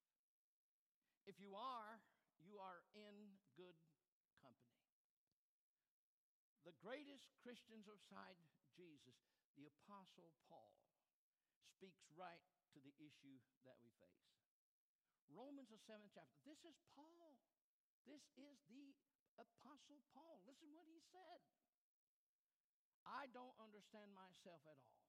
If 1.27 1.41
you 1.43 1.57
are, 1.59 1.99
you 2.45 2.63
are 2.63 2.85
in 2.95 3.42
good 3.57 3.77
company. 4.41 4.83
The 6.65 6.77
greatest 6.79 7.27
Christians 7.43 7.85
beside 7.85 8.39
Jesus, 8.77 9.19
the 9.59 9.69
Apostle 9.69 10.33
Paul, 10.49 10.73
speaks 11.77 12.07
right 12.15 12.47
to 12.73 12.79
the 12.81 12.95
issue 13.03 13.37
that 13.67 13.77
we 13.83 13.91
face. 13.99 14.31
Romans, 15.33 15.73
the 15.73 15.81
seventh 15.81 16.13
chapter. 16.13 16.39
This 16.45 16.61
is 16.63 16.77
Paul. 16.93 17.41
This 18.05 18.23
is 18.37 18.59
the 18.69 18.95
Apostle 19.41 20.05
Paul. 20.13 20.45
Listen 20.45 20.71
what 20.77 20.87
he 20.87 21.01
said. 21.11 21.41
I 23.03 23.27
don't 23.35 23.57
understand 23.59 24.15
myself 24.15 24.63
at 24.69 24.79
all. 24.79 25.03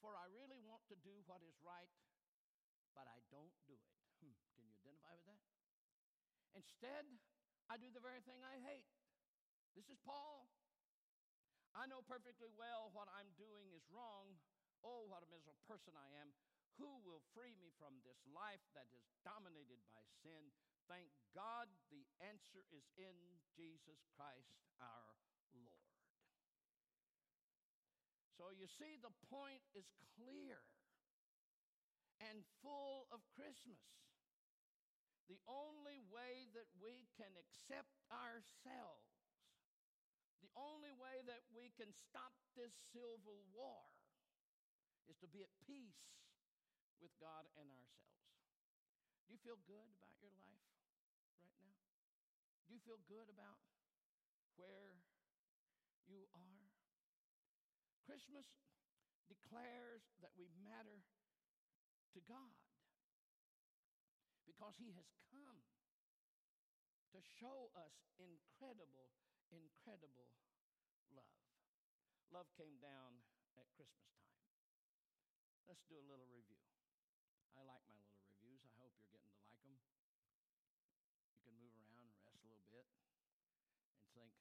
For 0.00 0.16
I 0.16 0.26
really 0.32 0.58
want 0.64 0.82
to 0.88 0.96
do 1.04 1.12
what 1.28 1.44
is 1.44 1.54
right, 1.60 1.92
but 2.96 3.04
I 3.06 3.20
don't 3.28 3.52
do 3.68 3.76
it. 3.76 3.94
Hmm. 4.24 4.34
Can 4.56 4.64
you 4.64 4.72
identify 4.72 5.12
with 5.12 5.28
that? 5.28 5.59
Instead, 6.54 7.06
I 7.70 7.78
do 7.78 7.88
the 7.94 8.02
very 8.02 8.20
thing 8.26 8.42
I 8.42 8.58
hate. 8.66 8.88
This 9.78 9.86
is 9.86 9.98
Paul. 10.02 10.50
I 11.74 11.86
know 11.86 12.02
perfectly 12.02 12.50
well 12.58 12.90
what 12.90 13.06
I'm 13.14 13.30
doing 13.38 13.70
is 13.70 13.86
wrong. 13.94 14.34
Oh, 14.82 15.06
what 15.06 15.22
a 15.22 15.30
miserable 15.30 15.62
person 15.70 15.94
I 15.94 16.10
am. 16.18 16.34
Who 16.82 16.90
will 17.06 17.22
free 17.36 17.54
me 17.60 17.70
from 17.78 18.00
this 18.02 18.18
life 18.32 18.64
that 18.74 18.88
is 18.90 19.04
dominated 19.22 19.78
by 19.94 20.02
sin? 20.24 20.50
Thank 20.90 21.12
God 21.36 21.70
the 21.94 22.02
answer 22.24 22.66
is 22.74 22.82
in 22.98 23.14
Jesus 23.54 24.02
Christ 24.18 24.58
our 24.82 25.14
Lord. 25.54 25.94
So 28.34 28.48
you 28.56 28.66
see, 28.66 28.96
the 28.98 29.12
point 29.28 29.60
is 29.76 29.86
clear 30.16 30.58
and 32.24 32.40
full 32.64 33.06
of 33.12 33.20
Christmas. 33.36 33.78
The 35.30 35.38
only 35.46 36.02
way 36.10 36.50
that 36.58 36.66
we 36.82 37.06
can 37.14 37.30
accept 37.38 38.02
ourselves, 38.10 39.14
the 40.42 40.50
only 40.58 40.90
way 40.90 41.22
that 41.30 41.46
we 41.54 41.70
can 41.78 41.94
stop 41.94 42.34
this 42.58 42.74
civil 42.90 43.38
war, 43.54 43.94
is 45.06 45.14
to 45.22 45.30
be 45.30 45.46
at 45.46 45.54
peace 45.62 46.02
with 46.98 47.14
God 47.22 47.46
and 47.54 47.70
ourselves. 47.70 48.26
Do 49.26 49.38
you 49.38 49.38
feel 49.38 49.62
good 49.70 49.86
about 49.94 50.18
your 50.18 50.34
life 50.42 50.66
right 51.46 51.54
now? 51.62 51.78
Do 52.66 52.74
you 52.74 52.82
feel 52.82 52.98
good 53.06 53.30
about 53.30 53.62
where 54.58 54.98
you 56.10 56.26
are? 56.34 56.66
Christmas 58.02 58.50
declares 59.30 60.02
that 60.26 60.34
we 60.34 60.50
matter 60.58 61.06
to 62.18 62.20
God 62.26 62.69
because 64.60 64.76
He 64.76 64.92
has 64.92 65.08
come 65.32 65.64
to 67.16 67.20
show 67.40 67.72
us 67.72 67.96
incredible, 68.20 69.08
incredible 69.48 70.28
love. 71.08 71.40
Love 72.28 72.44
came 72.60 72.76
down 72.76 73.24
at 73.56 73.64
Christmas 73.72 74.04
time. 74.20 74.36
Let's 75.64 75.80
do 75.88 75.96
a 75.96 76.04
little 76.04 76.28
review. 76.28 76.60
I 77.56 77.64
like 77.64 77.80
my 77.88 77.96
little 78.04 78.20
reviews. 78.28 78.60
I 78.68 78.76
hope 78.76 78.92
you're 79.00 79.08
getting 79.08 79.32
to 79.32 79.40
like 79.48 79.64
them. 79.64 79.80
You 81.32 81.40
can 81.40 81.56
move 81.56 81.72
around 81.80 82.12
and 82.12 82.20
rest 82.20 82.44
a 82.44 82.52
little 82.52 82.68
bit 82.68 82.84
and 83.96 84.04
think, 84.12 84.36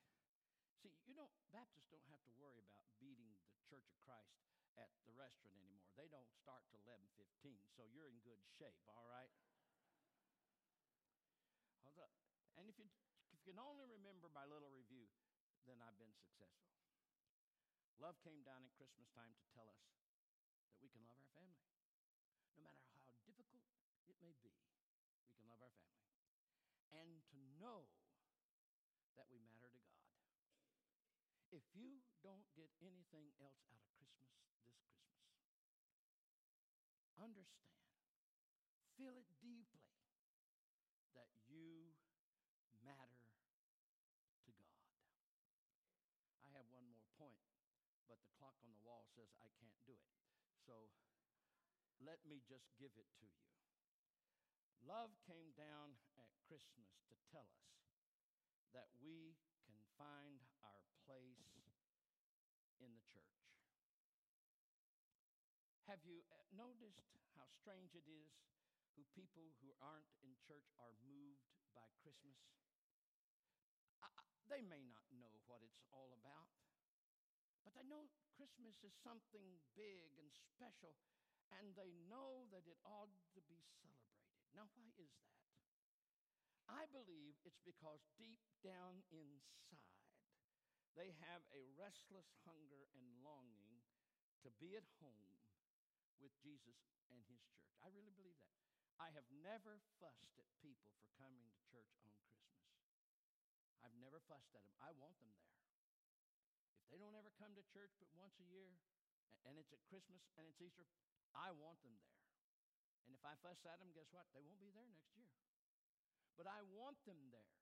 See, 0.83 0.91
you 1.07 1.15
don't 1.15 1.31
Baptists 1.55 1.87
don't 1.87 2.11
have 2.11 2.19
to 2.27 2.33
worry 2.35 2.59
about 2.67 2.91
beating 2.99 3.39
the 3.55 3.63
Church 3.71 3.87
of 3.87 3.95
Christ 4.03 4.35
at 4.75 4.91
the 5.07 5.15
restaurant 5.15 5.55
anymore. 5.63 5.87
They 5.95 6.11
don't 6.11 6.27
start 6.35 6.67
till 6.67 6.83
11:15, 6.83 7.71
so 7.71 7.87
you're 7.87 8.11
in 8.11 8.19
good 8.27 8.43
shape, 8.59 8.83
all 8.91 9.07
right? 9.07 9.31
And 12.59 12.67
if 12.67 12.75
you, 12.75 12.91
if 13.39 13.47
you 13.47 13.55
can 13.55 13.63
only 13.63 13.87
remember 13.87 14.27
my 14.35 14.43
little 14.43 14.67
review, 14.67 15.07
then 15.63 15.79
I've 15.79 15.95
been 15.95 16.11
successful. 16.11 16.75
Love 18.03 18.19
came 18.19 18.43
down 18.43 18.67
at 18.67 18.75
Christmas 18.75 19.07
time 19.15 19.31
to 19.31 19.43
tell 19.55 19.71
us 19.71 19.79
that 20.67 20.75
we 20.83 20.91
can 20.91 21.07
love 21.07 21.15
our 21.15 21.31
family. 21.31 21.63
No 22.51 22.59
matter 22.59 22.83
how 22.99 23.15
difficult 23.23 23.63
it 24.11 24.19
may 24.19 24.35
be, 24.43 24.51
we 25.23 25.31
can 25.39 25.47
love 25.47 25.63
our 25.63 25.71
family. 25.79 26.19
And 26.91 27.23
to 27.31 27.39
know 27.63 27.87
that 29.15 29.31
we 29.31 29.39
matter 29.47 29.71
to 29.71 29.83
God. 29.87 30.19
If 31.55 31.63
you 31.71 32.03
don't 32.19 32.43
get 32.59 32.67
anything 32.83 33.31
else 33.39 33.63
out 33.71 33.79
of 33.79 33.87
Christmas 33.95 34.35
this 34.43 34.59
Christmas, 34.67 35.15
understand, 37.15 37.87
feel 38.99 39.15
it 39.15 39.27
deeply 39.39 39.87
that 41.15 41.31
you 41.47 41.95
matter 42.79 43.27
to 44.47 44.51
God. 44.55 44.79
I 46.47 46.49
have 46.55 46.67
one 46.71 46.87
more 46.87 47.03
point, 47.19 47.43
but 48.07 48.21
the 48.23 48.31
clock 48.39 48.55
on 48.63 48.71
the 48.71 48.83
wall 48.87 49.08
says 49.19 49.35
I 49.43 49.51
can't 49.59 49.83
do 49.83 49.91
it. 49.91 50.15
So 50.63 50.87
let 51.99 52.23
me 52.23 52.39
just 52.47 52.71
give 52.79 52.95
it 52.95 53.11
to 53.19 53.27
you. 53.27 53.43
Love 54.87 55.11
came 55.27 55.51
down 55.59 55.99
at 56.15 56.31
Christmas 56.47 56.87
to 57.11 57.19
tell 57.27 57.51
us 57.51 57.75
that 58.71 58.87
we 59.03 59.35
can 59.67 59.75
find 59.99 60.39
our 60.63 60.87
place 61.03 61.51
in 62.79 62.95
the 62.95 63.03
church. 63.11 63.43
Have 65.91 65.99
you 66.07 66.23
uh, 66.31 66.39
noticed 66.55 67.11
how 67.35 67.43
strange 67.51 67.91
it 67.91 68.07
is 68.07 68.31
who 68.95 69.03
people 69.11 69.51
who 69.59 69.75
aren't 69.83 70.15
in 70.23 70.31
church 70.47 70.71
are 70.79 70.95
moved 71.03 71.43
by 71.75 71.91
Christmas? 71.99 72.39
I, 73.99 74.07
they 74.47 74.63
may 74.63 74.87
not 74.87 75.03
know 75.11 75.43
what 75.51 75.59
it's 75.59 75.83
all 75.91 76.15
about, 76.15 76.55
but 77.67 77.68
they 77.79 77.87
know 77.87 78.11
Christmas 78.35 78.75
is 78.83 78.91
something 78.99 79.55
big 79.71 80.11
and 80.19 80.27
special, 80.35 80.99
and 81.55 81.71
they 81.79 81.95
know 82.11 82.43
that 82.51 82.67
it 82.67 82.75
ought 82.83 83.07
to 83.31 83.39
be 83.47 83.63
celebrated. 83.79 84.35
Now, 84.51 84.67
why 84.75 84.91
is 84.99 85.15
that? 85.23 85.39
I 86.67 86.91
believe 86.91 87.39
it's 87.47 87.63
because 87.63 88.03
deep 88.19 88.43
down 88.59 88.99
inside, 89.15 89.79
they 90.99 91.15
have 91.23 91.47
a 91.55 91.71
restless 91.79 92.27
hunger 92.43 92.91
and 92.99 93.23
longing 93.23 93.79
to 94.43 94.51
be 94.59 94.75
at 94.75 94.83
home 94.99 95.39
with 96.19 96.35
Jesus 96.43 96.83
and 97.07 97.23
his 97.31 97.39
church. 97.47 97.79
I 97.79 97.87
really 97.95 98.11
believe 98.11 98.43
that. 98.43 98.59
I 98.99 99.07
have 99.15 99.31
never 99.39 99.79
fussed 100.03 100.35
at 100.35 100.51
people 100.59 100.91
for 100.99 101.07
coming 101.15 101.47
to 101.47 101.59
church 101.71 101.95
on 102.03 102.11
Christmas. 102.19 102.59
I've 103.79 103.95
never 103.95 104.19
fussed 104.27 104.51
at 104.51 104.67
them. 104.67 104.75
I 104.83 104.91
want 104.99 105.15
them 105.23 105.31
there. 105.39 105.68
They 106.89 106.97
don't 106.97 107.17
ever 107.17 107.29
come 107.37 107.53
to 107.53 107.63
church 107.69 107.93
but 108.01 108.09
once 108.17 108.37
a 108.41 108.47
year, 108.49 108.73
and 109.45 109.55
it's 109.55 109.71
at 109.71 109.81
Christmas 109.85 110.25
and 110.35 110.49
it's 110.49 110.61
Easter, 110.61 110.85
I 111.37 111.53
want 111.53 111.77
them 111.85 111.93
there. 112.01 112.17
And 113.05 113.13
if 113.13 113.21
I 113.25 113.37
fuss 113.41 113.61
at 113.65 113.77
them, 113.81 113.93
guess 113.93 114.09
what? 114.13 114.29
They 114.33 114.41
won't 114.41 114.61
be 114.61 114.73
there 114.73 114.85
next 114.89 115.13
year. 115.17 115.29
But 116.37 116.49
I 116.49 116.61
want 116.73 116.97
them 117.05 117.29
there 117.33 117.57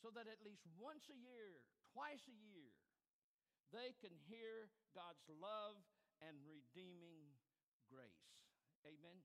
so 0.00 0.14
that 0.14 0.30
at 0.30 0.40
least 0.40 0.62
once 0.78 1.10
a 1.10 1.18
year, 1.18 1.58
twice 1.92 2.22
a 2.30 2.36
year, 2.36 2.70
they 3.74 3.92
can 4.00 4.14
hear 4.30 4.72
God's 4.96 5.26
love 5.28 5.76
and 6.24 6.38
redeeming 6.46 7.36
grace. 7.90 8.32
Amen. 8.86 9.20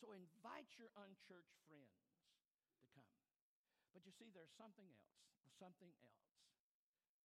So 0.00 0.14
invite 0.16 0.70
your 0.80 0.90
unchurched 0.96 1.58
friends 1.68 1.92
to 2.80 2.84
come. 2.96 3.12
But 3.92 4.08
you 4.08 4.14
see, 4.16 4.32
there's 4.32 4.54
something 4.56 4.88
else, 4.88 5.12
something 5.60 5.92
else 6.00 6.31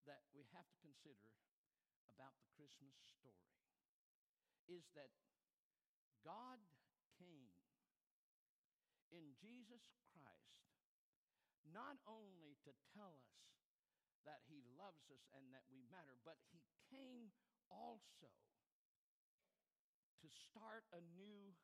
that 0.08 0.24
we 0.32 0.48
have 0.56 0.65
to 0.65 0.78
consider 0.80 1.30
about 2.08 2.34
the 2.41 2.50
Christmas 2.56 2.96
story 3.20 3.54
is 4.67 4.88
that 4.96 5.12
God 6.24 6.60
came 7.20 7.56
in 9.12 9.36
Jesus 9.39 9.84
Christ 10.12 10.67
not 11.72 12.00
only 12.08 12.56
to 12.63 12.72
tell 12.96 13.20
us 13.20 13.48
that 14.28 14.43
he 14.48 14.60
loves 14.76 15.08
us 15.08 15.24
and 15.36 15.48
that 15.56 15.63
we 15.72 15.84
matter, 15.88 16.20
but 16.28 16.36
he 16.52 16.60
came 16.91 17.32
also 17.72 18.32
to 20.20 20.28
start 20.32 20.84
a 20.91 21.00
new 21.15 21.56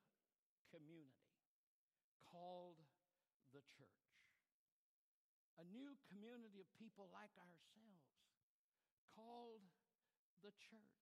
community 0.71 1.36
called 2.32 2.79
the 3.51 3.63
church. 3.75 4.08
A 5.60 5.65
new 5.69 5.93
community 6.10 6.63
of 6.63 6.67
people 6.79 7.12
like 7.13 7.32
ourselves 7.38 8.12
called 9.23 9.63
the 10.43 10.51
church. 10.59 10.99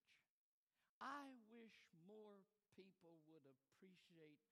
I 1.01 1.33
wish 1.49 1.73
more 2.05 2.45
people 2.77 3.17
would 3.25 3.41
appreciate 3.49 4.45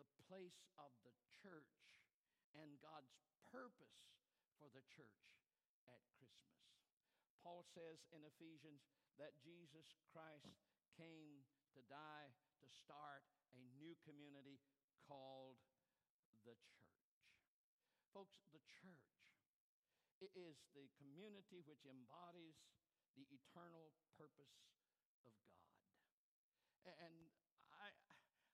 the 0.00 0.08
place 0.24 0.64
of 0.80 0.88
the 1.04 1.12
church 1.28 1.84
and 2.56 2.80
God's 2.80 3.12
purpose 3.52 4.08
for 4.56 4.72
the 4.72 4.80
church 4.88 5.36
at 5.84 6.00
Christmas. 6.16 6.64
Paul 7.44 7.68
says 7.68 8.08
in 8.16 8.24
Ephesians 8.24 8.88
that 9.20 9.36
Jesus 9.44 9.92
Christ 10.08 10.56
came 10.96 11.44
to 11.76 11.84
die 11.84 12.32
to 12.64 12.66
start 12.72 13.28
a 13.52 13.60
new 13.76 13.92
community 14.00 14.56
called 15.04 15.60
the 16.48 16.56
church. 16.72 17.04
Folks, 18.16 18.40
the 18.48 18.64
church 18.64 19.20
is 20.36 20.60
the 20.76 20.88
community 21.00 21.64
which 21.64 21.84
embodies 21.88 22.60
the 23.16 23.26
eternal 23.30 23.92
purpose 24.16 24.54
of 25.26 25.32
God. 25.44 25.74
And 26.86 27.16
I, 27.76 27.88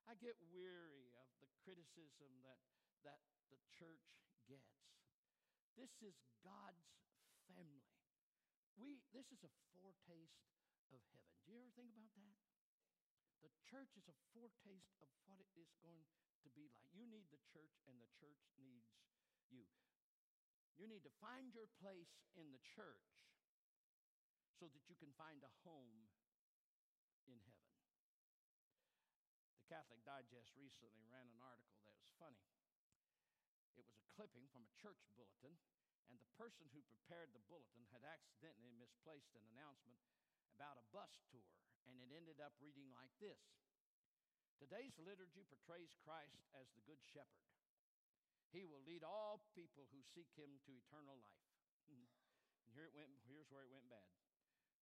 I 0.07 0.13
get 0.19 0.37
weary 0.53 1.11
of 1.19 1.29
the 1.43 1.51
criticism 1.63 2.31
that, 2.43 2.61
that 3.03 3.23
the 3.51 3.59
church 3.75 4.03
gets. 4.47 4.71
This 5.75 5.93
is 6.01 6.17
God's 6.41 6.89
family. 7.51 7.87
We, 8.77 9.01
this 9.13 9.29
is 9.33 9.41
a 9.45 9.53
foretaste 9.73 10.47
of 10.93 11.01
heaven. 11.13 11.35
Do 11.45 11.53
you 11.53 11.61
ever 11.61 11.73
think 11.75 11.93
about 11.93 12.13
that? 12.17 12.37
The 13.45 13.53
church 13.63 13.95
is 13.97 14.09
a 14.09 14.17
foretaste 14.35 14.97
of 15.01 15.09
what 15.29 15.39
it 15.39 15.51
is 15.55 15.71
going 15.81 16.05
to 16.43 16.49
be 16.53 16.69
like. 16.73 16.91
You 16.93 17.07
need 17.07 17.29
the 17.31 17.41
church, 17.53 17.79
and 17.87 17.97
the 18.01 18.11
church 18.17 18.41
needs 18.59 18.91
you. 19.53 19.65
You 20.77 20.89
need 20.89 21.05
to 21.09 21.15
find 21.23 21.55
your 21.57 21.69
place 21.81 22.21
in 22.37 22.53
the 22.53 22.61
church 22.61 23.17
so 24.57 24.73
that 24.73 24.89
you 24.89 24.97
can 24.97 25.13
find 25.21 25.45
a 25.45 25.53
home 25.69 26.09
in 27.29 27.37
heaven. 27.45 27.69
The 29.61 29.69
Catholic 29.69 30.01
Digest 30.09 30.57
recently 30.57 31.05
ran 31.13 31.29
an 31.29 31.45
article 31.45 31.77
that 31.85 31.93
was 31.93 32.09
funny. 32.17 32.41
It 33.77 33.85
was 33.85 33.93
a 34.01 34.09
clipping 34.09 34.49
from 34.49 34.65
a 34.65 34.77
church 34.81 35.05
bulletin, 35.13 35.61
and 36.09 36.17
the 36.17 36.33
person 36.41 36.73
who 36.73 36.81
prepared 36.89 37.37
the 37.37 37.45
bulletin 37.45 37.85
had 37.93 38.07
accidentally 38.07 38.73
misplaced 38.73 39.37
an 39.37 39.45
announcement 39.53 40.01
about 40.57 40.81
a 40.81 40.89
bus 40.89 41.21
tour, 41.29 41.53
and 41.85 42.01
it 42.01 42.09
ended 42.15 42.41
up 42.41 42.57
reading 42.57 42.89
like 42.97 43.13
this 43.21 43.61
Today's 44.57 44.97
liturgy 44.97 45.45
portrays 45.45 45.93
Christ 46.01 46.49
as 46.57 46.73
the 46.73 46.81
Good 46.89 47.05
Shepherd. 47.05 47.45
He 48.57 48.65
will 48.65 48.81
lead 48.89 49.05
all 49.05 49.45
people 49.53 49.85
who 49.93 50.01
seek 50.17 50.33
him 50.33 50.57
to 50.65 50.81
eternal 50.81 51.21
life. 51.21 51.45
and 51.93 52.01
here 52.73 52.89
it 52.89 52.97
went, 52.97 53.13
here's 53.29 53.53
where 53.53 53.69
it 53.69 53.73
went 53.73 53.85
bad. 53.93 54.26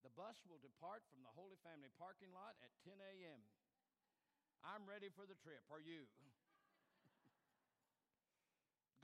The 0.05 0.12
bus 0.12 0.37
will 0.45 0.61
depart 0.61 1.01
from 1.09 1.25
the 1.25 1.33
Holy 1.33 1.57
Family 1.64 1.88
parking 1.97 2.29
lot 2.37 2.61
at 2.61 2.69
10 2.85 3.01
a.m. 3.01 3.40
I'm 4.61 4.85
ready 4.85 5.09
for 5.09 5.25
the 5.25 5.33
trip. 5.40 5.64
Are 5.73 5.81
you? 5.81 6.05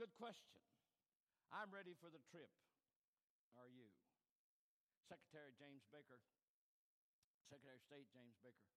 Good 0.01 0.13
question. 0.21 0.61
I'm 1.49 1.73
ready 1.73 1.97
for 1.97 2.13
the 2.13 2.21
trip. 2.29 2.53
Are 3.57 3.73
you? 3.73 3.89
Secretary 5.09 5.57
James 5.57 5.89
Baker, 5.89 6.21
Secretary 7.49 7.75
of 7.75 7.83
State 7.83 8.07
James 8.13 8.37
Baker, 8.45 8.69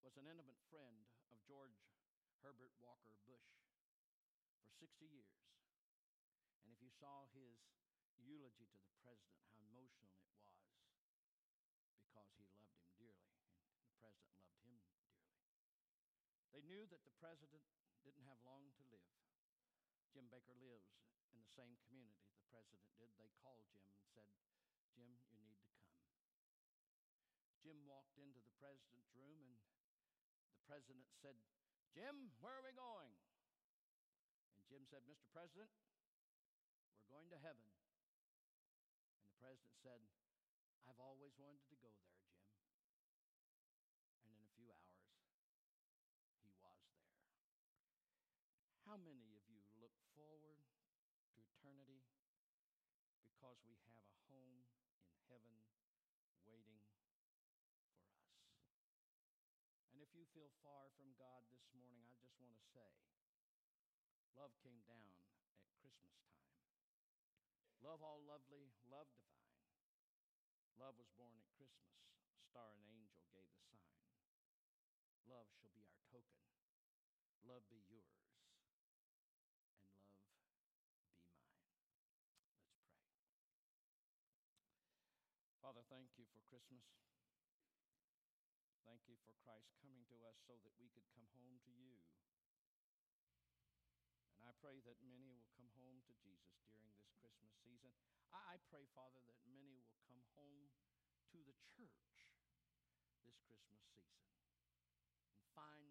was 0.00 0.16
an 0.16 0.26
intimate 0.26 0.58
friend 0.72 1.04
of 1.28 1.36
George 1.44 1.76
Herbert 2.40 2.72
Walker 2.80 3.14
Bush 3.28 3.52
for 4.64 4.72
60 4.80 5.06
years. 5.06 5.44
And 6.64 6.72
if 6.72 6.80
you 6.80 6.90
saw 6.90 7.28
his 7.36 7.60
eulogy 8.22 8.68
to 8.70 8.80
the 8.84 8.96
president, 9.00 9.40
how 9.50 9.60
emotional 9.64 10.12
it 10.12 10.28
was 10.28 10.52
because 12.04 12.30
he 12.36 12.44
loved 12.52 12.76
him 12.76 12.92
dearly, 13.00 13.32
and 13.76 13.86
the 13.86 13.96
president 14.00 14.36
loved 14.44 14.60
him 14.64 14.76
dearly. 14.84 15.12
They 16.50 16.62
knew 16.66 16.84
that 16.90 17.04
the 17.06 17.16
president 17.16 17.64
didn't 18.04 18.26
have 18.28 18.40
long 18.44 18.72
to 18.76 18.82
live. 18.90 19.12
Jim 20.10 20.26
Baker 20.26 20.56
lives 20.58 20.90
in 21.30 21.38
the 21.38 21.52
same 21.54 21.78
community 21.86 22.26
the 22.34 22.50
president 22.50 22.82
did. 22.98 23.14
They 23.14 23.30
called 23.46 23.62
Jim 23.70 23.86
and 23.94 24.04
said, 24.10 24.26
Jim, 24.98 25.10
you 25.30 25.38
need 25.38 25.62
to 25.62 25.70
come. 25.78 25.94
Jim 27.62 27.78
walked 27.86 28.18
into 28.18 28.42
the 28.42 28.54
president's 28.58 29.12
room 29.14 29.54
and 30.42 30.58
the 30.58 30.64
president 30.66 31.06
said, 31.22 31.38
Jim, 31.94 32.34
where 32.42 32.58
are 32.58 32.66
we 32.66 32.74
going? 32.74 33.14
And 34.58 34.66
Jim 34.66 34.82
said, 34.90 35.06
Mr. 35.06 35.30
President, 35.30 35.70
we're 36.98 37.14
going 37.14 37.30
to 37.30 37.38
heaven. 37.38 37.66
President 39.50 39.82
said, 39.82 39.98
I've 40.86 41.02
always 41.02 41.34
wanted 41.34 41.66
to 41.66 41.76
go 41.82 41.90
there, 41.90 42.14
Jim. 42.22 42.38
And 44.22 44.30
in 44.30 44.46
a 44.46 44.52
few 44.54 44.70
hours, 44.70 45.10
he 46.38 46.54
was 46.54 46.54
there. 46.62 46.86
How 48.86 48.94
many 48.94 49.34
of 49.34 49.42
you 49.50 49.58
look 49.82 49.98
forward 50.14 50.62
to 51.34 51.42
eternity 51.42 52.06
because 53.26 53.58
we 53.66 53.74
have 53.90 53.98
a 54.06 54.14
home 54.30 54.70
in 55.02 55.18
heaven 55.26 55.66
waiting 56.46 56.78
for 56.94 57.02
us? 57.10 57.26
And 59.90 59.98
if 59.98 60.14
you 60.14 60.30
feel 60.30 60.54
far 60.62 60.94
from 60.94 61.10
God 61.18 61.42
this 61.50 61.66
morning, 61.74 62.06
I 62.06 62.14
just 62.22 62.38
want 62.38 62.54
to 62.54 62.62
say 62.70 63.02
love 64.38 64.54
came 64.62 64.78
down 64.86 65.10
at 65.66 65.74
Christmas 65.82 66.14
time. 66.22 66.38
Love 67.82 68.04
all 68.04 68.20
lovely, 68.28 68.70
love 68.86 69.10
divine. 69.16 69.39
Love 70.80 70.96
was 70.96 71.12
born 71.12 71.36
at 71.36 71.44
Christmas. 71.60 71.92
Star 72.40 72.72
and 72.72 72.80
angel 72.88 73.20
gave 73.36 73.52
the 73.52 73.60
sign. 73.68 74.00
Love 75.28 75.44
shall 75.60 75.68
be 75.76 75.84
our 75.84 76.00
token. 76.08 76.40
Love 77.44 77.68
be 77.68 77.84
yours. 77.84 78.16
And 78.24 78.48
love 78.48 78.96
be 78.96 79.76
mine. 79.76 80.40
Let's 83.60 84.32
pray. 84.32 84.88
Father, 85.60 85.84
thank 85.92 86.16
you 86.16 86.24
for 86.32 86.40
Christmas. 86.48 86.88
Thank 88.88 89.04
you 89.04 89.20
for 89.28 89.36
Christ 89.44 89.76
coming 89.84 90.08
to 90.08 90.24
us 90.24 90.40
so 90.48 90.56
that 90.64 90.72
we 90.80 90.88
could 90.96 91.04
come 91.12 91.28
home 91.36 91.60
to 91.68 91.72
you. 91.76 92.00
And 94.40 94.48
I 94.48 94.56
pray 94.56 94.80
that 94.88 94.96
many 95.04 95.28
will 95.28 95.52
come 95.52 95.68
home 95.76 96.00
to 96.08 96.16
Jesus 96.24 96.64
during 96.72 96.96
this 96.96 97.12
Christmas 97.20 97.52
season. 97.60 97.92
I, 98.30 98.54
I 98.54 98.56
pray, 98.70 98.86
Father, 98.94 99.18
that 99.26 99.42
many 99.50 99.74
will 99.74 99.90
come 100.06 100.22
home 100.38 100.70
to 101.34 101.38
the 101.42 101.54
church 101.74 102.30
this 103.26 103.42
Christmas 103.42 103.58
season 103.66 104.06
and 105.34 105.42
find 105.54 105.89